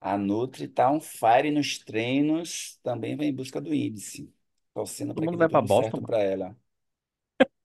A 0.00 0.16
Nutri 0.18 0.68
tá 0.68 0.88
on 0.90 1.00
fire 1.00 1.50
nos 1.50 1.78
treinos, 1.78 2.78
também 2.82 3.16
vai 3.16 3.26
em 3.26 3.34
busca 3.34 3.60
do 3.60 3.72
índice. 3.74 4.32
Torcendo 4.74 5.14
Todo 5.14 5.24
para 5.24 5.28
que 5.28 5.34
mundo 5.34 5.38
dê 5.38 5.44
vai 5.44 5.48
pra 5.48 5.60
tudo 5.60 5.66
Boston, 5.72 5.98
certo 5.98 6.02
mano. 6.02 6.14
para 6.14 6.22
ela. 6.22 6.56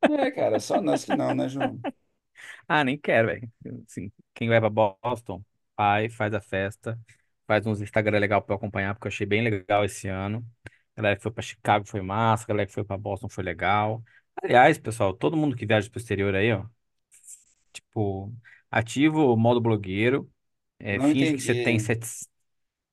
É, 0.08 0.32
cara, 0.32 0.60
só 0.60 0.82
nós 0.82 1.06
que 1.06 1.14
não, 1.14 1.34
né, 1.34 1.48
João? 1.48 1.84
Ah, 2.68 2.84
nem 2.84 2.98
quero, 3.00 3.28
velho. 3.28 3.52
Assim, 3.88 4.12
quem 4.34 4.50
vai 4.50 4.60
pra 4.60 4.70
Boston, 4.70 5.44
vai, 5.78 6.10
faz 6.10 6.34
a 6.34 6.42
festa, 6.42 7.00
faz 7.48 7.66
uns 7.66 7.82
Instagram 7.82 8.20
legal 8.20 8.42
pra 8.42 8.54
eu 8.54 8.58
acompanhar, 8.58 8.94
porque 8.96 9.08
eu 9.08 9.10
achei 9.12 9.26
bem 9.28 9.42
legal 9.44 9.84
esse 9.86 10.08
ano. 10.08 10.46
A 11.00 11.02
galera 11.02 11.18
que 11.18 11.24
foi 11.24 11.32
pra 11.32 11.42
Chicago 11.44 11.88
foi 11.88 12.02
massa, 12.02 12.46
galera 12.48 12.68
que 12.68 12.74
foi 12.74 12.84
pra 12.84 12.98
Boston 12.98 13.30
foi 13.30 13.44
legal. 13.44 14.04
Aliás, 14.44 14.78
pessoal, 14.78 15.14
todo 15.14 15.38
mundo 15.38 15.56
que 15.56 15.66
viaja 15.66 15.90
pro 15.90 16.00
exterior 16.00 16.36
aí, 16.36 16.52
ó, 16.54 16.66
tipo, 17.74 18.34
ativa 18.72 19.18
o 19.20 19.36
modo 19.38 19.62
blogueiro, 19.62 20.32
é, 20.80 21.00
Não 21.00 21.10
finge 21.10 21.34
que 21.34 21.44
você 21.44 21.56
tem 21.56 21.80
entendi. 21.80 21.80
sete, 21.80 22.08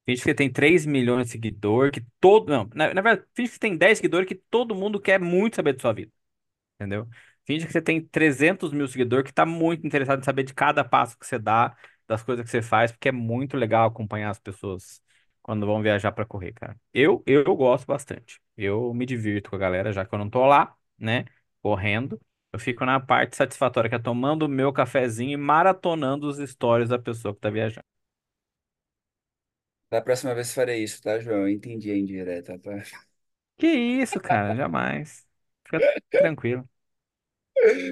finge 0.07 0.21
que 0.23 0.25
você 0.31 0.35
tem 0.35 0.53
3 0.53 0.87
milhões 0.87 1.27
de 1.27 1.33
seguidores, 1.33 1.93
que 1.93 2.07
todo, 2.21 2.51
não, 2.51 2.69
na, 2.75 2.95
na 2.95 3.03
verdade, 3.03 3.29
finge 3.35 3.51
que 3.51 3.55
você 3.57 3.61
tem 3.61 3.77
10 3.77 3.99
seguidores 3.99 4.29
que 4.29 4.35
todo 4.51 4.75
mundo 4.75 5.01
quer 5.01 5.21
muito 5.21 5.57
saber 5.57 5.75
da 5.75 5.81
sua 5.83 5.93
vida. 5.93 6.13
Entendeu? 6.77 7.09
Finge 7.47 7.67
que 7.67 7.73
você 7.73 7.83
tem 7.83 8.03
300 8.07 8.73
mil 8.73 8.89
seguidores 8.89 9.27
que 9.27 9.33
tá 9.35 9.47
muito 9.47 9.87
interessado 9.87 10.21
em 10.21 10.25
saber 10.25 10.45
de 10.45 10.55
cada 10.55 10.85
passo 10.85 11.19
que 11.19 11.27
você 11.27 11.39
dá, 11.39 11.77
das 12.09 12.23
coisas 12.23 12.45
que 12.45 12.51
você 12.51 12.63
faz, 12.63 12.93
porque 12.93 13.09
é 13.11 13.13
muito 13.13 13.57
legal 13.57 13.89
acompanhar 13.89 14.31
as 14.31 14.39
pessoas 14.41 15.03
quando 15.47 15.67
vão 15.67 15.83
viajar 15.83 16.13
para 16.13 16.27
correr, 16.27 16.53
cara. 16.53 16.79
Eu, 16.93 17.23
eu 17.27 17.55
gosto 17.57 17.87
bastante. 17.87 18.41
Eu 18.57 18.93
me 18.95 19.07
divirto 19.07 19.51
com 19.51 19.57
a 19.57 19.59
galera, 19.59 19.93
já 19.93 20.05
que 20.05 20.15
eu 20.15 20.19
não 20.19 20.31
tô 20.31 20.47
lá, 20.47 20.77
né, 20.99 21.25
correndo. 21.63 22.21
Eu 22.53 22.59
fico 22.59 22.85
na 22.85 22.99
parte 23.01 23.37
satisfatória, 23.37 23.91
que 23.91 23.97
é 23.97 23.99
tomando 23.99 24.45
o 24.45 24.49
meu 24.49 24.73
cafezinho 24.73 25.33
e 25.33 25.37
maratonando 25.37 26.29
os 26.29 26.39
stories 26.39 26.89
da 26.89 26.99
pessoa 26.99 27.35
que 27.35 27.41
tá 27.41 27.51
viajando. 27.51 27.85
Da 29.91 30.01
próxima 30.01 30.35
vez 30.35 30.53
farei 30.55 30.83
isso, 30.85 31.03
tá, 31.03 31.19
João? 31.21 31.41
Eu 31.43 31.49
entendi 31.49 31.91
a 31.91 31.97
indireta, 31.99 32.59
tá? 32.59 32.73
Que 33.59 33.67
isso, 33.69 34.21
cara, 34.21 34.55
jamais. 34.55 35.27
Fica 35.65 35.87
tranquilo. 36.19 36.69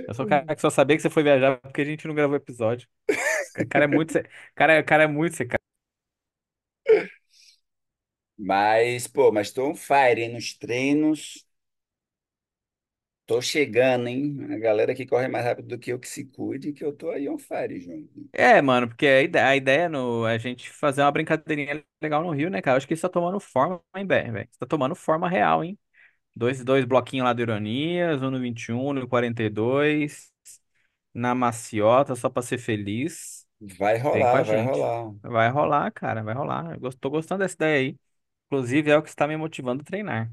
Eu 0.07 0.15
sou 0.15 0.25
o 0.25 0.29
cara 0.29 0.55
que 0.55 0.61
só 0.61 0.71
sabia 0.71 0.97
que 0.97 1.03
você 1.03 1.11
foi 1.11 1.23
viajar 1.23 1.59
porque 1.61 1.81
a 1.81 1.85
gente 1.85 2.07
não 2.07 2.15
gravou 2.15 2.37
episódio. 2.37 2.89
Esse 3.57 3.67
cara 3.67 3.87
é 3.87 3.89
muito, 3.89 4.13
se- 4.13 4.25
cara, 4.57 4.83
cara 4.85 5.05
é 5.05 5.09
muito 5.09 5.37
secado. 5.37 5.64
Mas, 8.39 9.07
pô, 9.09 9.33
mas 9.33 9.51
tô 9.53 9.69
on 9.71 9.75
fire, 9.77 10.23
hein? 10.23 10.33
Nos 10.35 10.55
treinos. 10.57 11.45
Tô 13.27 13.41
chegando, 13.43 14.09
hein? 14.09 14.39
A 14.53 14.59
galera 14.59 14.95
que 14.95 15.07
corre 15.07 15.29
mais 15.29 15.45
rápido 15.45 15.69
do 15.69 15.79
que 15.79 15.93
eu 15.93 15.99
que 15.99 16.09
se 16.09 16.25
cuide, 16.27 16.73
que 16.73 16.85
eu 16.85 16.93
tô 16.95 17.11
aí 17.11 17.29
on 17.29 17.39
fire, 17.39 17.81
João. 17.81 18.07
É, 18.33 18.61
mano, 18.61 18.89
porque 18.89 19.07
a 19.07 19.23
ideia, 19.23 19.47
a 19.49 19.57
ideia 19.57 19.89
no, 19.89 20.27
é 20.27 20.35
a 20.35 20.39
gente 20.39 20.69
fazer 20.69 21.03
uma 21.03 21.13
brincadeirinha 21.13 21.85
legal 22.03 22.23
no 22.23 22.31
Rio, 22.33 22.51
né, 22.51 22.61
cara? 22.61 22.77
Acho 22.77 22.87
que 22.87 22.95
isso 22.95 23.03
tá 23.03 23.09
tomando 23.09 23.39
forma, 23.39 23.81
hein, 23.95 24.05
velho? 24.07 24.33
velho? 24.33 24.49
Isso 24.51 24.59
tá 24.59 24.67
tomando 24.67 24.95
forma 24.97 25.29
real, 25.29 25.63
hein? 25.63 25.79
Dois, 26.37 26.65
dois 26.65 26.85
bloquinhos 26.85 27.25
lá 27.25 27.33
do 27.35 27.43
Ironias, 27.43 28.23
um 28.23 28.31
no 28.31 28.41
21, 28.41 28.89
um 28.91 28.93
no 28.95 29.09
42, 29.09 30.33
na 31.15 31.35
Maciota, 31.35 32.17
só 32.17 32.31
pra 32.31 32.43
ser 32.43 32.59
feliz. 32.59 33.47
Vai 33.79 33.99
Vem 34.11 34.27
com 34.27 34.37
a 34.37 34.43
rolar, 34.43 34.45
vai 34.45 34.63
gente. 34.63 34.63
rolar. 34.63 35.13
Vai 35.23 35.51
rolar, 35.51 35.91
cara, 35.93 36.23
vai 36.25 36.35
rolar. 36.35 36.79
Eu 36.83 36.93
tô 36.99 37.11
gostando 37.11 37.41
dessa 37.43 37.55
ideia 37.57 37.79
aí. 37.93 38.01
Inclusive, 38.55 38.91
é 38.91 38.97
o 38.97 39.03
que 39.03 39.09
está 39.09 39.27
me 39.29 39.37
motivando 39.37 39.83
a 39.83 39.85
treinar. 39.85 40.33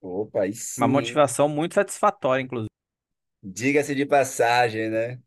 Opa, 0.00 0.42
aí 0.42 0.52
Uma 0.76 0.86
sim, 0.86 0.88
motivação 0.88 1.48
muito 1.48 1.74
satisfatória, 1.74 2.40
inclusive. 2.42 2.70
Diga-se 3.44 3.94
de 3.94 4.04
passagem, 4.06 4.90
né? 4.90 5.22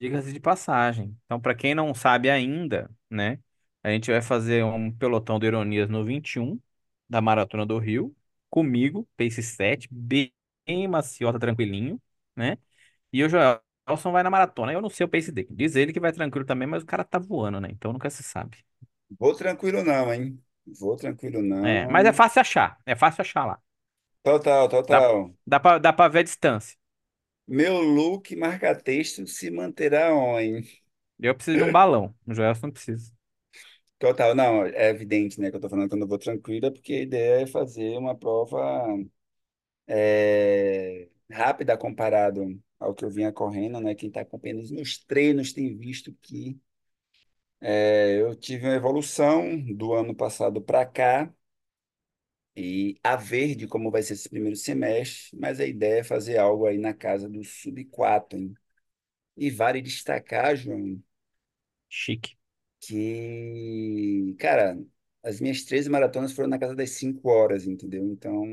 Diga-se 0.00 0.32
de 0.32 0.40
passagem. 0.40 1.16
Então, 1.26 1.38
para 1.40 1.54
quem 1.54 1.74
não 1.74 1.94
sabe 1.94 2.30
ainda, 2.30 2.90
né? 3.10 3.38
A 3.82 3.90
gente 3.90 4.10
vai 4.10 4.22
fazer 4.22 4.64
um 4.64 4.90
pelotão 4.92 5.38
de 5.38 5.46
ironias 5.46 5.88
no 5.88 6.04
21 6.04 6.58
da 7.08 7.20
Maratona 7.20 7.66
do 7.66 7.78
Rio, 7.78 8.14
comigo, 8.48 9.08
pace 9.16 9.42
7, 9.42 9.88
bem 9.90 10.32
maciota, 10.88 11.38
tranquilinho, 11.38 12.00
né? 12.36 12.56
E 13.12 13.24
o 13.24 13.28
Joelson 13.30 14.12
vai 14.12 14.22
na 14.22 14.30
maratona. 14.30 14.72
Eu 14.72 14.82
não 14.82 14.90
sei 14.90 15.06
o 15.06 15.08
pace 15.10 15.32
dele. 15.32 15.48
Diz 15.52 15.76
ele 15.76 15.92
que 15.92 16.00
vai 16.00 16.12
tranquilo 16.12 16.46
também, 16.46 16.68
mas 16.68 16.82
o 16.82 16.86
cara 16.86 17.04
tá 17.04 17.18
voando, 17.18 17.60
né? 17.60 17.68
Então 17.72 17.92
nunca 17.92 18.10
se 18.10 18.22
sabe. 18.22 18.58
Vou 19.18 19.34
tranquilo 19.36 19.84
não, 19.84 20.12
hein? 20.12 20.42
Vou 20.78 20.96
tranquilo 20.96 21.42
É, 21.62 21.86
mas 21.88 22.06
é 22.06 22.12
não. 22.12 22.20
fácil 22.20 22.40
achar. 22.40 22.78
É 22.86 22.94
fácil 22.96 23.22
achar 23.22 23.44
lá. 23.46 23.60
Total, 24.24 24.66
Dá, 24.88 25.08
total. 25.08 25.34
dá 25.46 25.60
pra, 25.60 25.78
dá 25.78 25.92
pra 25.92 26.08
ver 26.08 26.20
a 26.20 26.22
distância. 26.22 26.76
Meu 27.46 27.80
look 27.82 28.34
marca-texto 28.34 29.26
se 29.26 29.50
manterá 29.50 30.14
on. 30.14 30.62
Eu 31.20 31.34
preciso 31.34 31.58
de 31.58 31.64
um 31.64 31.70
balão. 31.70 32.14
O 32.26 32.34
Joelson 32.34 32.66
não 32.66 32.72
precisa. 32.72 33.12
Total, 33.98 34.34
não, 34.34 34.64
é 34.64 34.88
evidente, 34.90 35.38
né, 35.40 35.50
que 35.50 35.56
eu 35.56 35.60
tô 35.60 35.68
falando 35.68 35.88
que 35.88 35.94
eu 35.94 35.98
não 35.98 36.06
vou 36.08 36.18
tranquila, 36.18 36.72
porque 36.72 36.94
a 36.94 37.00
ideia 37.02 37.42
é 37.42 37.46
fazer 37.46 37.98
uma 37.98 38.16
prova 38.16 38.86
é, 39.86 41.08
rápida 41.30 41.76
comparado 41.76 42.60
ao 42.78 42.94
que 42.94 43.04
eu 43.04 43.10
vinha 43.10 43.32
correndo, 43.32 43.80
né? 43.80 43.94
Quem 43.94 44.08
está 44.08 44.22
acompanhando 44.22 44.60
os 44.62 44.70
meus 44.70 44.98
treinos 45.04 45.52
tem 45.52 45.76
visto 45.76 46.12
que 46.22 46.58
é, 47.60 48.20
eu 48.20 48.34
tive 48.36 48.66
uma 48.66 48.74
evolução 48.76 49.58
do 49.76 49.92
ano 49.94 50.14
passado 50.14 50.60
para 50.62 50.84
cá 50.86 51.32
e 52.56 52.98
a 53.02 53.16
ver 53.16 53.54
de 53.56 53.66
como 53.66 53.90
vai 53.90 54.02
ser 54.02 54.14
esse 54.14 54.28
primeiro 54.28 54.56
semestre, 54.56 55.36
mas 55.38 55.60
a 55.60 55.66
ideia 55.66 56.00
é 56.00 56.04
fazer 56.04 56.38
algo 56.38 56.66
aí 56.66 56.78
na 56.78 56.92
casa 56.94 57.28
do 57.28 57.42
sub 57.44 57.84
4, 57.86 58.38
hein? 58.38 58.54
E 59.36 59.50
vale 59.50 59.82
destacar, 59.82 60.56
João, 60.56 61.02
Chique. 61.90 62.36
que, 62.80 64.36
cara, 64.38 64.78
as 65.22 65.40
minhas 65.40 65.62
13 65.64 65.88
maratonas 65.90 66.32
foram 66.32 66.48
na 66.48 66.58
casa 66.58 66.74
das 66.74 66.90
5 66.90 67.28
horas, 67.30 67.66
entendeu? 67.66 68.04
Então, 68.06 68.44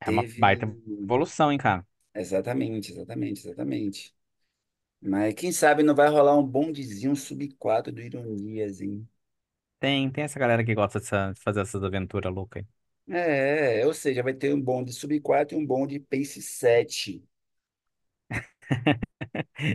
É 0.00 0.10
uma 0.10 0.28
baita 0.36 0.66
teve. 0.66 1.02
evolução, 1.02 1.50
hein, 1.52 1.58
cara? 1.58 1.86
Exatamente, 2.14 2.90
exatamente, 2.92 3.40
exatamente. 3.46 4.14
Mas 5.02 5.34
quem 5.34 5.52
sabe 5.52 5.82
não 5.82 5.94
vai 5.94 6.08
rolar 6.08 6.36
um 6.38 6.46
bondezinho 6.46 7.14
sub 7.16 7.46
4 7.58 7.92
do 7.92 8.00
Ironias, 8.00 8.80
hein? 8.80 9.06
Tem, 9.80 10.10
tem 10.10 10.24
essa 10.24 10.38
galera 10.38 10.64
que 10.64 10.74
gosta 10.74 10.98
dessa- 11.00 11.32
de 11.32 11.40
fazer 11.40 11.60
essas 11.60 11.82
aventuras 11.84 12.32
loucas 12.32 12.62
aí. 12.62 12.68
É, 13.08 13.84
ou 13.86 13.92
seja, 13.92 14.22
vai 14.22 14.32
ter 14.32 14.54
um 14.54 14.60
bonde 14.60 14.92
sub 14.92 15.18
4 15.20 15.56
e 15.58 15.60
um 15.62 15.66
bonde 15.66 15.98
pace 16.00 16.40
7. 16.40 17.22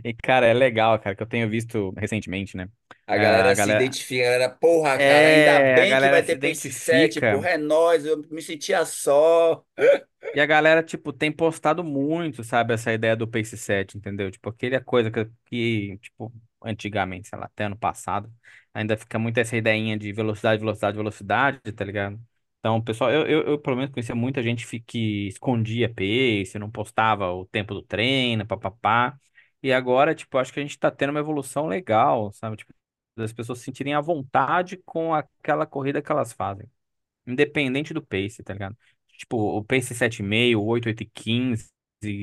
E, 0.04 0.14
cara, 0.14 0.46
é 0.46 0.52
legal, 0.54 0.98
cara, 1.00 1.14
que 1.16 1.22
eu 1.22 1.26
tenho 1.26 1.48
visto 1.48 1.92
recentemente, 1.96 2.56
né? 2.56 2.68
A 3.06 3.16
É, 3.16 3.48
A 3.48 3.54
galera 3.54 3.54
se 3.56 3.70
galera. 3.70 3.72
identifica, 3.72 4.22
a 4.22 4.32
galera, 4.32 4.50
porra, 4.50 4.98
cara, 5.00 5.28
ainda 5.28 5.58
É, 5.58 5.82
a 5.82 5.86
bem 5.86 5.96
que 5.96 6.08
galera 6.08 6.10
vai 6.10 6.22
se 6.22 6.36
ter 6.36 6.36
pace 6.36 6.70
7, 6.70 7.22
identifica. 7.22 7.22
porra, 7.22 7.50
é 7.50 7.56
nóis, 7.58 8.04
eu 8.04 8.18
me 8.30 8.42
sentia 8.42 8.84
só. 8.84 9.64
E 10.34 10.40
a 10.40 10.46
galera, 10.46 10.82
tipo, 10.82 11.12
tem 11.12 11.32
postado 11.32 11.82
muito, 11.82 12.44
sabe, 12.44 12.74
essa 12.74 12.92
ideia 12.92 13.16
do 13.16 13.26
Pace 13.26 13.56
Set, 13.56 13.96
entendeu? 13.96 14.30
Tipo, 14.30 14.50
aquele 14.50 14.78
coisa 14.80 15.10
que, 15.10 15.24
que, 15.46 15.98
tipo, 15.98 16.32
antigamente, 16.62 17.28
sei 17.28 17.38
lá, 17.38 17.46
até 17.46 17.64
ano 17.64 17.76
passado, 17.76 18.32
ainda 18.72 18.96
fica 18.96 19.18
muito 19.18 19.38
essa 19.38 19.56
ideinha 19.56 19.98
de 19.98 20.12
velocidade, 20.12 20.60
velocidade, 20.60 20.96
velocidade, 20.96 21.60
tá 21.72 21.84
ligado? 21.84 22.20
Então, 22.60 22.82
pessoal, 22.82 23.10
eu, 23.12 23.26
eu, 23.26 23.42
eu, 23.46 23.58
pelo 23.60 23.76
menos 23.76 23.92
conhecia 23.92 24.14
muita 24.14 24.42
gente 24.42 24.66
que 24.80 25.28
escondia 25.28 25.88
pace, 25.88 26.58
não 26.58 26.70
postava 26.70 27.32
o 27.32 27.46
tempo 27.46 27.72
do 27.72 27.82
treino, 27.82 28.46
papapá. 28.46 29.18
E 29.62 29.72
agora, 29.72 30.14
tipo, 30.14 30.36
acho 30.38 30.52
que 30.52 30.58
a 30.60 30.62
gente 30.62 30.78
tá 30.78 30.90
tendo 30.90 31.10
uma 31.10 31.20
evolução 31.20 31.66
legal, 31.66 32.32
sabe? 32.32 32.56
Tipo, 32.56 32.74
das 33.16 33.32
pessoas 33.32 33.58
se 33.58 33.64
sentirem 33.64 33.94
à 33.94 34.00
vontade 34.00 34.76
com 34.84 35.14
aquela 35.14 35.66
corrida 35.66 36.02
que 36.02 36.10
elas 36.10 36.32
fazem. 36.32 36.68
Independente 37.26 37.94
do 37.94 38.04
pace, 38.04 38.42
tá 38.42 38.52
ligado? 38.54 38.76
Tipo, 39.18 39.36
o 39.58 39.64
pace 39.64 39.94
7,5, 39.94 40.62
8, 40.64 40.86
8 40.88 41.02
e 41.02 41.06
15, 41.06 41.70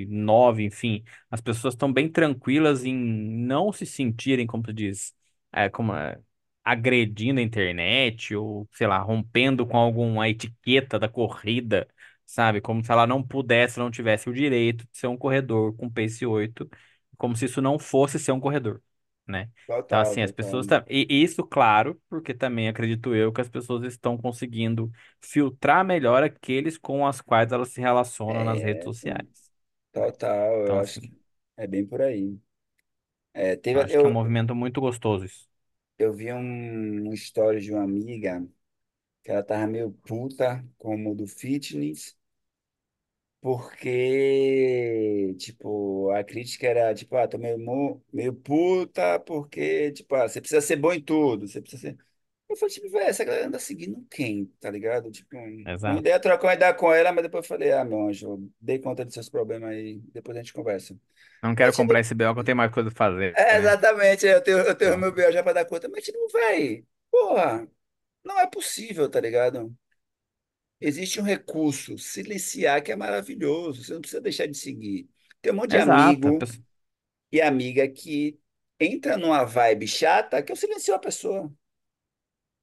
9, 0.10 0.64
enfim. 0.66 1.04
As 1.32 1.42
pessoas 1.42 1.74
estão 1.76 1.92
bem 1.94 2.10
tranquilas 2.12 2.86
em 2.86 2.96
não 2.96 3.72
se 3.74 3.86
sentirem, 3.86 4.48
como 4.48 4.64
tu 4.64 4.74
diz, 4.74 5.14
é, 5.52 5.70
como, 5.70 5.94
é, 5.96 6.20
agredindo 6.66 7.40
a 7.42 7.44
internet 7.44 8.36
ou, 8.36 8.68
sei 8.74 8.88
lá, 8.88 9.00
rompendo 9.00 9.68
com 9.68 9.78
alguma 9.78 10.30
etiqueta 10.30 11.00
da 11.00 11.10
corrida, 11.10 11.88
sabe? 12.26 12.62
Como 12.62 12.84
se 12.84 12.92
ela 12.92 13.08
não 13.08 13.24
pudesse, 13.24 13.80
não 13.80 13.92
tivesse 13.92 14.30
o 14.30 14.34
direito 14.34 14.86
de 14.92 14.98
ser 15.00 15.08
um 15.08 15.18
corredor 15.18 15.76
com 15.78 15.90
pace 15.92 16.26
8, 16.26 16.70
como 17.18 17.36
se 17.36 17.46
isso 17.46 17.62
não 17.62 17.80
fosse 17.80 18.20
ser 18.20 18.32
um 18.34 18.40
corredor, 18.40 18.82
né? 19.28 19.50
Então, 19.86 20.00
Total, 20.00 20.02
assim, 20.02 20.22
as 20.22 20.32
total. 20.34 20.34
pessoas. 20.34 20.66
E 20.90 21.08
isso, 21.10 21.44
claro, 21.46 22.02
porque 22.10 22.34
também 22.34 22.68
acredito 22.68 23.14
eu 23.16 23.32
que 23.32 23.42
as 23.42 23.50
pessoas 23.50 23.84
estão 23.86 24.18
conseguindo 24.18 24.92
filtrar 25.22 25.86
melhor 25.86 26.24
aqueles 26.24 26.78
com 26.78 27.06
as 27.08 27.22
quais 27.22 27.52
elas 27.52 27.70
se 27.70 27.80
relacionam 27.82 28.44
nas 28.44 28.62
redes 28.64 28.84
É, 28.84 28.84
sociais, 28.84 29.52
total, 29.92 30.54
Então, 30.62 30.78
eu 30.78 30.80
acho 30.80 31.00
assim, 31.00 31.02
que 31.02 31.14
é 31.58 31.68
bem 31.68 31.86
por 31.86 32.02
aí. 32.02 32.40
É, 33.34 33.56
teve, 33.58 33.84
acho 33.84 33.98
que 33.98 34.06
é 34.06 34.10
um 34.10 34.12
eu, 34.12 34.14
movimento 34.14 34.56
muito 34.56 34.82
gostoso 34.82 35.26
isso. 35.26 35.48
Eu 36.00 36.14
vi 36.14 36.32
um, 36.34 37.10
um 37.10 37.14
story 37.14 37.62
de 37.62 37.72
uma 37.72 37.84
amiga 37.84 38.46
que 39.24 39.32
ela 39.32 39.44
tava 39.44 39.68
meio 39.68 39.92
puta 40.08 40.66
com 40.78 40.96
o 40.96 41.00
mundo 41.00 41.28
fitness. 41.28 42.18
Porque, 43.42 45.36
tipo, 45.38 46.10
a 46.12 46.24
crítica 46.24 46.66
era, 46.68 46.96
tipo, 46.96 47.16
ah, 47.16 47.28
tô 47.28 47.38
meio, 47.38 47.58
meio 48.12 48.34
puta, 48.34 49.20
porque, 49.20 49.92
tipo, 49.92 50.16
ah, 50.16 50.28
você 50.28 50.42
precisa 50.42 50.62
ser 50.62 50.78
bom 50.78 50.92
em 50.92 51.02
tudo, 51.02 51.48
você 51.48 51.62
precisa 51.62 51.82
ser... 51.92 51.98
Eu 52.50 52.56
falei, 52.56 52.74
tipo, 52.74 52.90
velho, 52.90 53.06
essa 53.08 53.24
galera 53.24 53.48
anda 53.48 53.60
seguindo 53.60 54.04
quem, 54.10 54.46
tá 54.60 54.70
ligado? 54.72 55.12
Tipo, 55.12 55.36
uma 55.38 55.74
Exato. 55.74 56.00
ideia 56.00 56.20
trocar 56.20 56.48
uma 56.48 56.54
ideia 56.56 56.74
com 56.74 56.92
ela, 56.94 57.12
mas 57.12 57.24
depois 57.24 57.44
eu 57.46 57.48
falei, 57.48 57.72
ah, 57.72 57.84
meu 57.86 58.08
anjo, 58.08 58.50
dei 58.60 58.80
conta 58.80 59.06
dos 59.06 59.14
seus 59.14 59.30
problemas 59.30 59.70
aí, 59.72 60.00
depois 60.14 60.36
a 60.38 60.42
gente 60.42 60.54
conversa. 60.54 60.98
Não 61.46 61.56
quero 61.56 61.72
Mas, 61.72 61.78
tipo, 61.78 61.94
comprar 61.94 62.00
esse 62.00 62.14
BO 62.16 62.34
que 62.34 62.40
eu 62.42 62.44
tenho 62.44 62.58
mais 62.58 62.72
coisa 62.72 62.90
pra 62.92 62.98
fazer, 63.08 63.38
é, 63.38 63.58
né? 63.58 63.58
exatamente, 63.58 64.26
eu 64.26 64.42
tenho, 64.42 64.60
eu 64.60 64.76
tenho 64.76 64.98
meu 64.98 65.12
BO 65.14 65.32
já 65.32 65.44
pra 65.44 65.54
dar 65.54 65.66
conta, 65.66 65.90
mas, 65.90 66.04
tipo, 66.06 66.18
velho, 66.30 66.86
porra, 67.12 67.68
não 68.24 68.40
é 68.40 68.48
possível, 68.48 69.10
tá 69.10 69.20
ligado? 69.22 69.76
Existe 70.80 71.20
um 71.22 71.24
recurso, 71.24 71.98
silenciar, 71.98 72.84
que 72.84 72.92
é 72.92 72.96
maravilhoso. 72.96 73.84
Você 73.84 73.94
não 73.94 74.02
precisa 74.02 74.22
deixar 74.22 74.46
de 74.48 74.58
seguir. 74.58 75.10
Tem 75.42 75.52
um 75.52 75.56
monte 75.56 75.72
de 75.72 75.78
exato. 75.78 75.78
amigo 75.78 76.52
e 77.32 77.42
amiga 77.42 77.88
que 77.90 78.40
entra 78.80 79.18
numa 79.18 79.44
vibe 79.46 79.88
chata 79.88 80.44
que 80.44 80.52
eu 80.52 80.58
silencio 80.58 80.96
a 80.96 81.00
pessoa. 81.00 81.54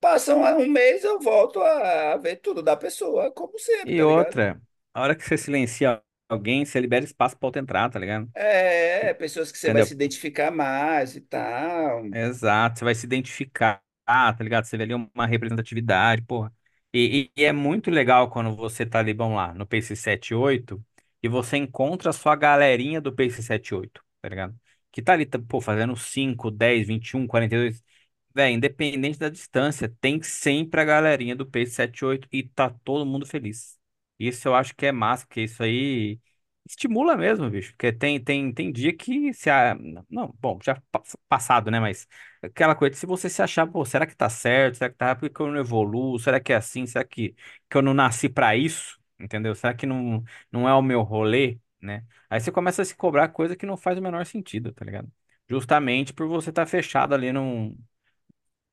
Passa 0.00 0.34
um, 0.36 0.68
mês, 0.68 1.02
eu 1.04 1.18
volto 1.20 1.60
a 1.60 2.16
ver 2.18 2.36
tudo 2.36 2.62
da 2.62 2.76
pessoa, 2.76 3.30
como 3.32 3.58
sempre, 3.58 3.94
E 3.94 4.02
tá 4.04 4.04
outra, 4.04 4.60
a 4.94 5.00
hora 5.02 5.14
que 5.16 5.24
você 5.24 5.36
silencia 5.36 6.02
alguém, 6.34 6.64
você 6.64 6.80
libera 6.80 7.04
espaço 7.04 7.36
pra 7.38 7.46
outra 7.48 7.60
entrar, 7.62 7.88
tá 7.90 7.98
ligado? 7.98 8.30
É, 8.34 9.12
pessoas 9.14 9.52
que 9.52 9.58
você 9.58 9.70
vai 9.70 9.82
se 9.82 9.92
Entendeu? 9.92 9.94
identificar 9.94 10.50
mais 10.50 11.16
e 11.16 11.20
tal. 11.20 12.02
Exato, 12.14 12.78
você 12.78 12.84
vai 12.84 12.94
se 12.94 13.06
identificar, 13.06 13.82
tá 14.06 14.36
ligado? 14.40 14.64
Você 14.66 14.76
vê 14.76 14.82
ali 14.84 14.94
uma 14.94 15.26
representatividade, 15.26 16.22
porra. 16.22 16.52
E, 16.92 17.30
e- 17.36 17.40
e 17.40 17.44
é 17.44 17.52
muito 17.52 17.90
legal 17.90 18.28
quando 18.30 18.54
você 18.54 18.84
tá 18.84 18.98
ali, 18.98 19.14
vamos 19.14 19.36
lá, 19.36 19.54
no 19.54 19.66
Pace 19.66 19.96
78 19.96 20.84
e 21.22 21.28
você 21.28 21.56
encontra 21.56 22.10
a 22.10 22.12
sua 22.12 22.36
galerinha 22.36 23.00
do 23.00 23.14
Pace 23.14 23.30
78, 23.42 24.02
tá 24.20 24.28
ligado? 24.28 24.54
Que 24.90 25.00
tá 25.00 25.14
ali, 25.14 25.24
pô, 25.26 25.60
fazendo 25.60 25.96
5, 25.96 26.50
10, 26.50 26.86
21, 26.86 27.26
42. 27.26 27.82
Véi, 28.34 28.52
independente 28.52 29.18
da 29.18 29.28
distância, 29.30 29.88
tem 30.00 30.22
sempre 30.22 30.80
a 30.80 30.84
galerinha 30.84 31.34
do 31.36 31.46
Pace 31.46 31.70
78 31.72 32.28
e 32.32 32.42
tá 32.46 32.68
todo 32.84 33.06
mundo 33.06 33.24
feliz. 33.26 33.78
Isso 34.28 34.48
eu 34.48 34.54
acho 34.54 34.74
que 34.74 34.86
é 34.86 34.92
massa, 34.92 35.26
porque 35.26 35.42
isso 35.42 35.62
aí 35.62 36.20
estimula 36.68 37.16
mesmo, 37.16 37.48
bicho. 37.50 37.72
Porque 37.72 37.92
tem, 37.92 38.22
tem, 38.22 38.52
tem 38.52 38.72
dia 38.72 38.96
que 38.96 39.32
se 39.34 39.50
a... 39.50 39.74
Não, 40.10 40.34
bom, 40.40 40.58
já 40.62 40.80
pa- 40.90 41.02
passado, 41.28 41.70
né? 41.70 41.80
Mas 41.80 42.06
aquela 42.42 42.74
coisa, 42.74 42.94
se 42.96 43.06
você 43.06 43.28
se 43.28 43.42
achar, 43.42 43.66
pô, 43.66 43.84
será 43.84 44.06
que 44.06 44.14
tá 44.16 44.28
certo? 44.28 44.76
Será 44.76 44.90
que 44.90 44.96
tá 44.96 45.06
rápido? 45.06 45.32
Que 45.32 45.40
eu 45.40 45.48
não 45.48 45.58
evoluo? 45.60 46.18
Será 46.18 46.40
que 46.40 46.52
é 46.52 46.56
assim? 46.56 46.86
Será 46.86 47.04
que, 47.04 47.34
que 47.68 47.76
eu 47.76 47.82
não 47.82 47.94
nasci 47.94 48.28
pra 48.28 48.56
isso? 48.56 48.98
Entendeu? 49.18 49.54
Será 49.54 49.74
que 49.74 49.86
não, 49.86 50.22
não 50.50 50.68
é 50.68 50.74
o 50.74 50.82
meu 50.82 51.02
rolê, 51.02 51.58
né? 51.80 52.04
Aí 52.30 52.40
você 52.40 52.50
começa 52.52 52.82
a 52.82 52.84
se 52.84 52.94
cobrar 52.96 53.28
coisa 53.28 53.56
que 53.56 53.66
não 53.66 53.76
faz 53.76 53.98
o 53.98 54.02
menor 54.02 54.24
sentido, 54.26 54.72
tá 54.72 54.84
ligado? 54.84 55.10
Justamente 55.48 56.12
por 56.12 56.26
você 56.28 56.50
estar 56.50 56.66
fechado 56.66 57.14
ali 57.14 57.32
num, 57.32 57.76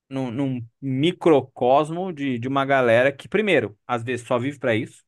num, 0.09 0.31
num 0.31 0.67
microcosmo 0.81 2.11
de, 2.13 2.39
de 2.39 2.47
uma 2.47 2.65
galera 2.65 3.11
que, 3.11 3.27
primeiro, 3.27 3.77
às 3.87 4.03
vezes 4.03 4.25
só 4.27 4.37
vive 4.39 4.59
pra 4.59 4.75
isso 4.75 5.03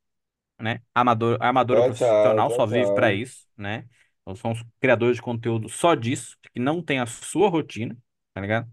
né? 0.61 0.81
Amador, 0.93 1.37
amador 1.41 1.77
ou 1.77 1.83
Total, 1.83 1.85
profissional 1.85 2.49
só 2.51 2.65
vive 2.65 2.91
para 2.91 3.13
isso, 3.13 3.47
né? 3.57 3.87
Então, 4.21 4.35
são 4.35 4.51
os 4.51 4.63
criadores 4.79 5.17
de 5.17 5.21
conteúdo 5.21 5.69
só 5.69 5.95
disso, 5.95 6.37
que 6.53 6.59
não 6.59 6.81
tem 6.81 6.99
a 6.99 7.05
sua 7.05 7.49
rotina, 7.49 7.97
tá 8.33 8.41
ligado? 8.41 8.69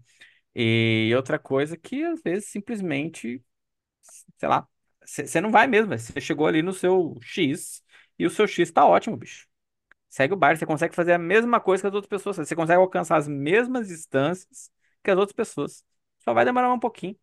E 0.55 1.11
outra 1.15 1.39
coisa 1.39 1.77
que 1.77 2.03
às 2.03 2.21
vezes 2.21 2.49
simplesmente, 2.49 3.43
sei 4.37 4.49
lá, 4.49 4.67
você 5.05 5.41
não 5.41 5.51
vai 5.51 5.67
mesmo, 5.67 5.97
você 5.97 6.21
chegou 6.21 6.47
ali 6.47 6.61
no 6.61 6.73
seu 6.73 7.17
X 7.21 7.83
e 8.17 8.25
o 8.25 8.29
seu 8.29 8.47
X 8.47 8.71
tá 8.71 8.85
ótimo, 8.85 9.17
bicho. 9.17 9.47
Segue 10.09 10.33
o 10.33 10.37
baile, 10.37 10.57
você 10.59 10.65
consegue 10.65 10.95
fazer 10.95 11.13
a 11.13 11.19
mesma 11.19 11.59
coisa 11.59 11.83
que 11.83 11.87
as 11.87 11.93
outras 11.93 12.09
pessoas, 12.09 12.37
você 12.37 12.55
consegue 12.55 12.79
alcançar 12.79 13.17
as 13.17 13.27
mesmas 13.27 13.87
distâncias 13.87 14.71
que 15.03 15.11
as 15.11 15.17
outras 15.17 15.35
pessoas. 15.35 15.83
Só 16.19 16.33
vai 16.33 16.45
demorar 16.45 16.73
um 16.73 16.79
pouquinho. 16.79 17.17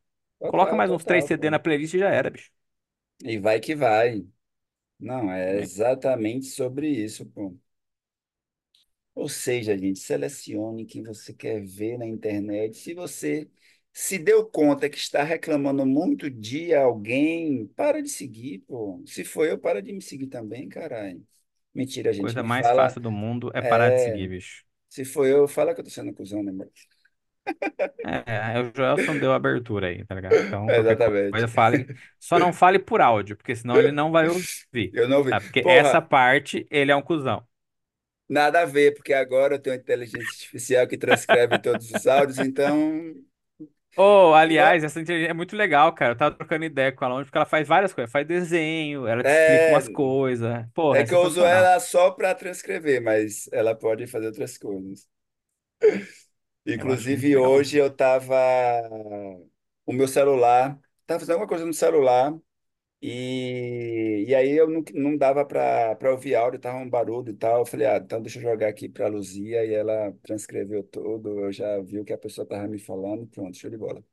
Coloca 0.47 0.77
mais 0.77 0.91
uns 0.91 1.05
três 1.05 1.25
total, 1.25 1.29
CD 1.29 1.51
pô. 1.51 1.51
na 1.51 1.59
playlist 1.59 1.95
e 1.95 1.99
já 1.99 2.11
era, 2.11 2.31
bicho. 2.31 2.51
E 3.23 3.39
vai 3.39 3.61
que 3.61 3.75
vai. 3.75 4.27
Não, 5.01 5.31
é 5.33 5.57
né? 5.57 5.63
exatamente 5.63 6.47
sobre 6.47 6.89
isso, 6.89 7.25
pô. 7.27 7.57
Ou 9.15 9.29
seja, 9.29 9.77
gente, 9.79 9.99
selecione 9.99 10.85
quem 10.85 11.03
você 11.03 11.33
quer 11.33 11.61
ver 11.65 11.99
na 11.99 12.07
internet. 12.07 12.77
Se 12.77 12.93
você 12.95 13.51
se 13.93 14.19
deu 14.19 14.45
conta 14.47 14.91
que 14.91 14.97
está 14.99 15.23
reclamando 15.23 15.87
muito 15.87 16.29
de 16.31 16.75
alguém, 16.75 17.67
para 17.69 18.03
de 18.03 18.09
seguir, 18.11 18.59
pô. 18.61 19.03
Se 19.07 19.25
for 19.25 19.47
eu, 19.47 19.59
para 19.59 19.81
de 19.83 19.93
me 19.93 20.03
seguir 20.03 20.27
também, 20.27 20.69
caralho. 20.69 21.27
Mentira, 21.75 22.13
gente, 22.13 22.35
Coisa 22.35 22.43
mais 22.43 22.69
fala. 22.69 22.71
fácil 22.71 23.01
do 23.01 23.11
mundo 23.11 23.51
é 23.55 23.63
parar 23.63 23.89
de 23.91 24.01
É, 24.01 24.03
seguir, 24.03 24.29
bicho. 24.29 24.65
se 24.91 25.05
for 25.05 25.27
eu, 25.27 25.49
fala 25.49 25.75
que 25.75 25.81
eu 25.81 25.85
tô 25.85 25.91
sendo 25.91 26.15
cuzão, 26.15 26.43
né, 26.43 26.53
mano? 26.53 26.71
É, 28.05 28.61
o 28.61 28.73
Joelson 28.75 29.19
deu 29.19 29.33
abertura 29.33 29.89
aí, 29.89 30.05
tá 30.05 30.15
ligado? 30.15 30.39
Então, 30.41 30.77
Exatamente. 30.79 31.31
coisa, 31.31 31.49
fale. 31.49 31.87
Só 32.21 32.39
não 32.39 32.53
fale 32.53 32.79
por 32.79 33.01
áudio, 33.01 33.37
porque 33.37 33.57
senão 33.57 33.79
ele 33.79 33.91
não 33.93 34.13
vai 34.13 34.29
ouvir. 34.29 34.47
Eu 34.93 35.09
não 35.09 35.23
vi. 35.23 35.33
Tá? 35.33 35.41
Porque 35.41 35.65
essa 35.67 36.01
Porra, 36.01 36.03
parte, 36.03 36.67
ele 36.71 36.93
é 36.93 36.97
um 36.97 37.03
cuzão. 37.03 37.47
nada 38.29 38.63
a 38.63 38.65
ver, 38.67 38.95
porque 38.95 39.13
agora 39.13 39.55
eu 39.57 39.59
tenho 39.63 39.75
uma 39.77 39.81
inteligência 39.83 40.21
artificial 40.33 40.87
que 40.89 40.99
transcreve 40.99 41.59
todos 41.59 41.91
os 41.91 42.07
áudios, 42.07 42.41
então. 42.41 43.15
Oh, 43.99 44.35
aliás, 44.35 44.85
essa 44.85 45.01
inteligência 45.01 45.31
é 45.31 45.35
muito 45.35 45.57
legal, 45.57 45.93
cara. 45.95 46.13
Eu 46.13 46.17
tava 46.19 46.35
trocando 46.37 46.65
ideia 46.67 46.93
com 46.93 47.05
ela 47.05 47.15
ontem, 47.15 47.25
porque 47.27 47.39
ela 47.39 47.47
faz 47.47 47.67
várias 47.67 47.95
coisas. 47.95 48.13
Faz 48.13 48.27
desenho, 48.27 49.07
ela 49.07 49.25
te 49.25 49.31
explica 49.33 49.67
É, 49.69 49.71
umas 49.71 49.89
coisas. 49.89 50.67
Porra, 50.75 51.01
é 51.01 51.03
é 51.03 51.05
que 51.05 51.15
eu 51.15 51.21
uso 51.23 51.45
sensacional. 51.45 51.45
ela 51.45 51.79
só 51.81 52.11
para 52.11 52.35
transcrever, 52.35 53.03
mas 53.03 53.49
ela 53.53 53.75
pode 53.75 54.07
fazer 54.07 54.27
outras 54.29 54.59
coisas. 54.59 55.09
Eu 56.75 56.91
acho 56.93 57.11
muito 57.11 57.27
Inclusive, 57.27 57.37
legal. 57.37 57.53
hoje 57.53 57.77
eu 57.79 57.91
tava. 57.95 58.35
O 59.85 59.93
meu 59.93 60.09
celular. 60.09 60.79
Tava 61.07 61.21
fazendo 61.21 61.35
alguma 61.35 61.49
coisa 61.49 61.65
no 61.65 61.73
celular. 61.75 62.35
E, 63.03 64.27
e 64.29 64.35
aí 64.35 64.53
eu 64.53 64.69
não, 64.69 64.83
não 64.95 65.17
dava 65.17 65.45
para 65.47 65.99
ouvir 66.13 66.35
áudio, 66.37 66.61
tava 66.61 66.79
um 66.79 66.91
barulho 66.91 67.31
e 67.33 67.35
tal. 67.37 67.61
Eu 67.61 67.67
falei, 67.67 67.87
ah, 67.87 67.99
então 67.99 68.23
deixa 68.23 68.39
eu 68.39 68.43
jogar 68.45 68.69
aqui 68.69 68.89
para 68.89 69.09
Luzia 69.09 69.65
e 69.65 69.75
ela 69.75 70.13
transcreveu 70.23 70.83
tudo. 70.85 71.41
Eu 71.41 71.53
já 71.53 71.81
vi 71.83 72.01
o 72.01 72.05
que 72.05 72.13
a 72.13 72.19
pessoa 72.19 72.47
tava 72.49 72.69
me 72.69 72.79
falando. 72.79 73.27
Pronto, 73.29 73.57
show 73.57 73.71
de 73.71 73.79
bola. 73.79 74.05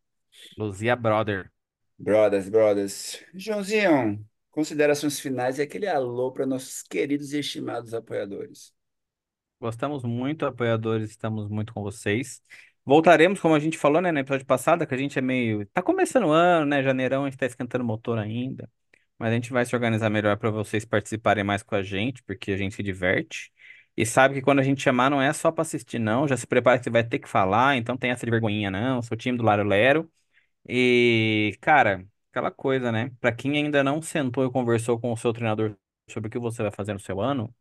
Luzia 0.57 0.95
Brother. 0.95 1.51
Brothers, 1.97 2.49
brothers. 2.49 3.23
Joãozinho, 3.33 4.27
considerações 4.51 5.19
finais 5.19 5.57
e 5.57 5.61
aquele 5.61 5.87
alô 5.87 6.31
para 6.31 6.45
nossos 6.45 6.83
queridos 6.83 7.33
e 7.33 7.39
estimados 7.39 7.93
apoiadores. 7.93 8.72
Gostamos 9.63 10.04
muito, 10.04 10.45
apoiadores, 10.45 11.10
estamos 11.10 11.47
muito 11.47 11.73
com 11.73 11.82
vocês. 11.82 12.41
Voltaremos, 12.84 13.39
como 13.39 13.56
a 13.56 13.60
gente 13.60 13.78
falou, 13.78 14.02
né, 14.02 14.12
no 14.12 14.19
episódio 14.19 14.45
passado, 14.45 14.86
que 14.86 14.93
a 14.93 14.97
gente 14.97 15.17
é 15.17 15.21
meio. 15.21 15.65
Tá 15.67 15.82
começando 15.82 16.26
o 16.26 16.32
ano, 16.34 16.65
né? 16.65 16.84
Janeirão, 16.84 17.23
a 17.23 17.30
gente 17.30 17.39
tá 17.39 17.45
esquentando 17.45 17.82
o 17.82 17.88
motor 17.88 18.17
ainda. 18.19 18.69
Mas 19.17 19.32
a 19.32 19.36
gente 19.36 19.54
vai 19.54 19.65
se 19.65 19.73
organizar 19.73 20.10
melhor 20.10 20.38
para 20.38 20.52
vocês 20.52 20.84
participarem 20.84 21.45
mais 21.45 21.63
com 21.63 21.76
a 21.76 21.82
gente, 21.82 22.21
porque 22.23 22.52
a 22.52 22.58
gente 22.58 22.76
se 22.76 22.84
diverte. 22.84 23.54
E 23.95 24.06
sabe 24.06 24.36
que 24.36 24.41
quando 24.41 24.60
a 24.60 24.63
gente 24.63 24.82
chamar 24.82 25.10
não 25.10 25.21
é 25.21 25.32
só 25.32 25.49
para 25.49 25.62
assistir, 25.62 25.97
não. 25.97 26.28
Já 26.28 26.36
se 26.36 26.45
prepara 26.45 26.78
que 26.78 26.84
você 26.84 26.89
vai 26.89 27.04
ter 27.06 27.19
que 27.19 27.30
falar, 27.30 27.78
então 27.78 27.95
tem 27.95 28.12
essa 28.12 28.26
de 28.26 28.32
vergonhinha, 28.32 28.69
não. 28.69 29.02
Sou 29.02 29.15
time 29.15 29.38
do 29.38 29.45
Laro 29.45 29.63
Lero. 29.63 30.12
E, 30.67 31.58
cara, 31.62 32.06
aquela 32.32 32.52
coisa, 32.52 32.91
né? 32.91 33.12
Para 33.21 33.32
quem 33.34 33.58
ainda 33.58 33.84
não 33.84 34.02
sentou 34.02 34.45
e 34.45 34.52
conversou 34.52 34.99
com 34.99 35.13
o 35.13 35.17
seu 35.17 35.32
treinador 35.34 35.78
sobre 36.10 36.28
o 36.28 36.32
que 36.32 36.39
você 36.39 36.62
vai 36.63 36.71
fazer 36.71 36.93
no 36.93 36.99
seu 36.99 37.21
ano, 37.21 37.56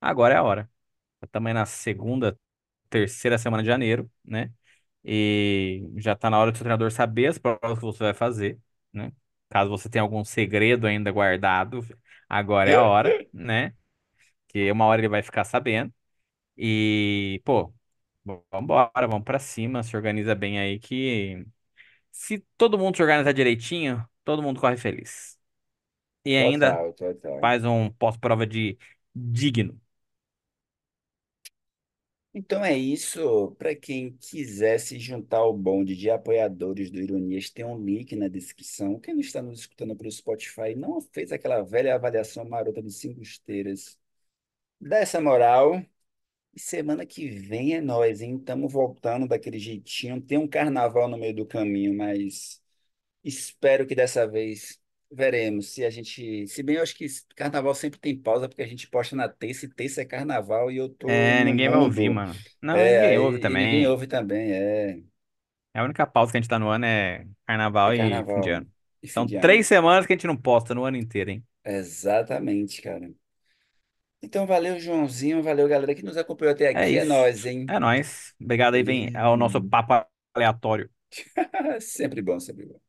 agora 0.00 0.34
é 0.34 0.38
a 0.38 0.42
hora. 0.42 0.75
Aí 1.20 1.52
na 1.54 1.66
segunda, 1.66 2.38
terceira 2.90 3.38
semana 3.38 3.62
de 3.62 3.68
janeiro, 3.68 4.10
né? 4.24 4.52
E 5.04 5.90
já 5.98 6.12
está 6.14 6.30
na 6.30 6.38
hora 6.38 6.52
do 6.52 6.56
seu 6.58 6.64
treinador 6.64 6.90
saber 6.92 7.28
as 7.28 7.38
provas 7.38 7.78
que 7.78 7.84
você 7.84 8.04
vai 8.04 8.14
fazer, 8.14 8.60
né? 8.92 9.12
Caso 9.50 9.70
você 9.70 9.88
tenha 9.88 10.02
algum 10.02 10.24
segredo 10.24 10.86
ainda 10.86 11.10
guardado, 11.12 11.86
agora 12.28 12.70
é 12.70 12.74
a 12.74 12.84
hora, 12.84 13.18
né? 13.32 13.74
Que 14.48 14.70
uma 14.72 14.86
hora 14.86 15.00
ele 15.00 15.08
vai 15.08 15.22
ficar 15.22 15.44
sabendo. 15.44 15.92
E, 16.56 17.42
pô, 17.44 17.74
vamos 18.24 18.44
embora, 18.54 19.08
vamos 19.08 19.24
pra 19.24 19.38
cima, 19.38 19.82
se 19.82 19.96
organiza 19.96 20.34
bem 20.34 20.58
aí 20.60 20.78
que 20.80 21.46
se 22.12 22.40
todo 22.56 22.78
mundo 22.78 22.96
se 22.96 23.02
organizar 23.02 23.32
direitinho, 23.32 24.06
todo 24.24 24.42
mundo 24.42 24.60
corre 24.60 24.76
feliz. 24.76 25.38
E 26.24 26.36
ainda 26.36 26.80
Total, 26.80 26.94
total. 26.94 27.40
faz 27.40 27.64
um 27.64 27.90
pós-prova 27.90 28.46
de 28.46 28.78
digno. 29.14 29.80
Então 32.38 32.62
é 32.62 32.76
isso. 32.76 33.52
Para 33.58 33.74
quem 33.74 34.12
quiser 34.18 34.78
se 34.78 34.98
juntar 34.98 35.38
ao 35.38 35.54
bonde 35.56 35.96
de 35.96 36.10
apoiadores 36.10 36.90
do 36.90 37.00
Ironias, 37.00 37.48
tem 37.48 37.64
um 37.64 37.82
link 37.82 38.14
na 38.14 38.28
descrição. 38.28 39.00
Quem 39.00 39.14
não 39.14 39.22
está 39.22 39.40
nos 39.40 39.60
escutando 39.60 39.96
pelo 39.96 40.10
Spotify 40.12 40.72
e 40.72 40.76
não 40.76 41.00
fez 41.00 41.32
aquela 41.32 41.62
velha 41.62 41.94
avaliação 41.94 42.44
marota 42.46 42.82
de 42.82 42.92
cinco 42.92 43.22
estrelas, 43.22 43.98
dá 44.80 44.98
essa 44.98 45.20
moral. 45.20 45.82
E 46.54 46.60
semana 46.60 47.06
que 47.06 47.28
vem 47.30 47.74
é 47.74 47.80
nós, 47.80 48.22
hein? 48.22 48.36
Estamos 48.38 48.72
voltando 48.72 49.28
daquele 49.28 49.58
jeitinho. 49.58 50.20
Tem 50.22 50.38
um 50.38 50.48
carnaval 50.48 51.08
no 51.08 51.18
meio 51.18 51.34
do 51.36 51.46
caminho, 51.46 51.94
mas 51.96 52.62
espero 53.24 53.86
que 53.86 53.94
dessa 53.94 54.26
vez 54.28 54.80
veremos 55.10 55.68
se 55.70 55.84
a 55.84 55.90
gente. 55.90 56.46
Se 56.48 56.62
bem 56.62 56.76
eu 56.76 56.82
acho 56.82 56.94
que 56.96 57.06
carnaval 57.36 57.74
sempre 57.74 57.98
tem 58.00 58.18
pausa, 58.20 58.48
porque 58.48 58.62
a 58.62 58.66
gente 58.66 58.88
posta 58.88 59.16
na 59.16 59.28
terça 59.28 59.66
e 59.66 59.68
terça 59.70 60.02
é 60.02 60.04
carnaval 60.04 60.70
e 60.70 60.76
eu 60.76 60.88
tô 60.88 61.08
É, 61.08 61.44
ninguém 61.44 61.68
vai 61.68 61.78
ouvir, 61.78 62.10
mano. 62.10 62.44
Não, 62.60 62.82
É, 62.82 62.98
ninguém 62.98 63.16
ouve 63.18 63.38
aí, 63.38 63.52
e 63.52 63.56
ninguém 63.56 63.86
também. 63.86 63.88
ouve 63.88 64.06
também, 64.06 64.52
é. 64.52 65.02
A 65.74 65.82
única 65.84 66.06
pausa 66.06 66.32
que 66.32 66.38
a 66.38 66.40
gente 66.40 66.48
tá 66.50 66.58
no 66.58 66.68
ano 66.70 66.86
é 66.86 67.26
É 67.84 67.92
carnaval 67.92 67.94
e 67.94 68.24
fim 68.26 68.40
de 68.40 68.50
carnaval 68.50 68.50
ano. 68.50 68.70
e 69.02 69.08
fim 69.08 69.24
São 69.24 69.26
de 69.26 69.36
três 69.40 69.66
ano. 69.66 69.66
semanas 69.66 70.06
que 70.06 70.12
a 70.12 70.16
gente 70.16 70.26
não 70.26 70.36
posta 70.36 70.74
no 70.74 70.84
ano 70.84 70.96
inteiro, 70.96 71.30
hein? 71.30 71.46
Exatamente, 71.64 72.80
cara. 72.80 73.12
Então 74.22 74.46
valeu, 74.46 74.78
Joãozinho, 74.80 75.42
valeu, 75.42 75.68
galera 75.68 75.94
que 75.94 76.02
nos 76.02 76.16
acompanhou 76.16 76.52
até 76.54 76.68
É 76.72 76.88
aqui. 76.88 76.98
É 76.98 77.04
isso. 77.04 77.04
nóis, 77.04 77.46
hein? 77.46 77.68
É 77.68 77.78
nóis. 77.78 78.34
Obrigado 78.40 78.74
aí, 78.74 78.82
vem 78.82 79.10
ao 79.16 79.36
nosso 79.36 79.60
E 79.60 79.66
papo 79.66 80.06
aleatório. 80.34 80.90
sempre 81.80 82.22
bom, 82.22 82.38
sempre 82.40 82.66
bom. 82.66 82.80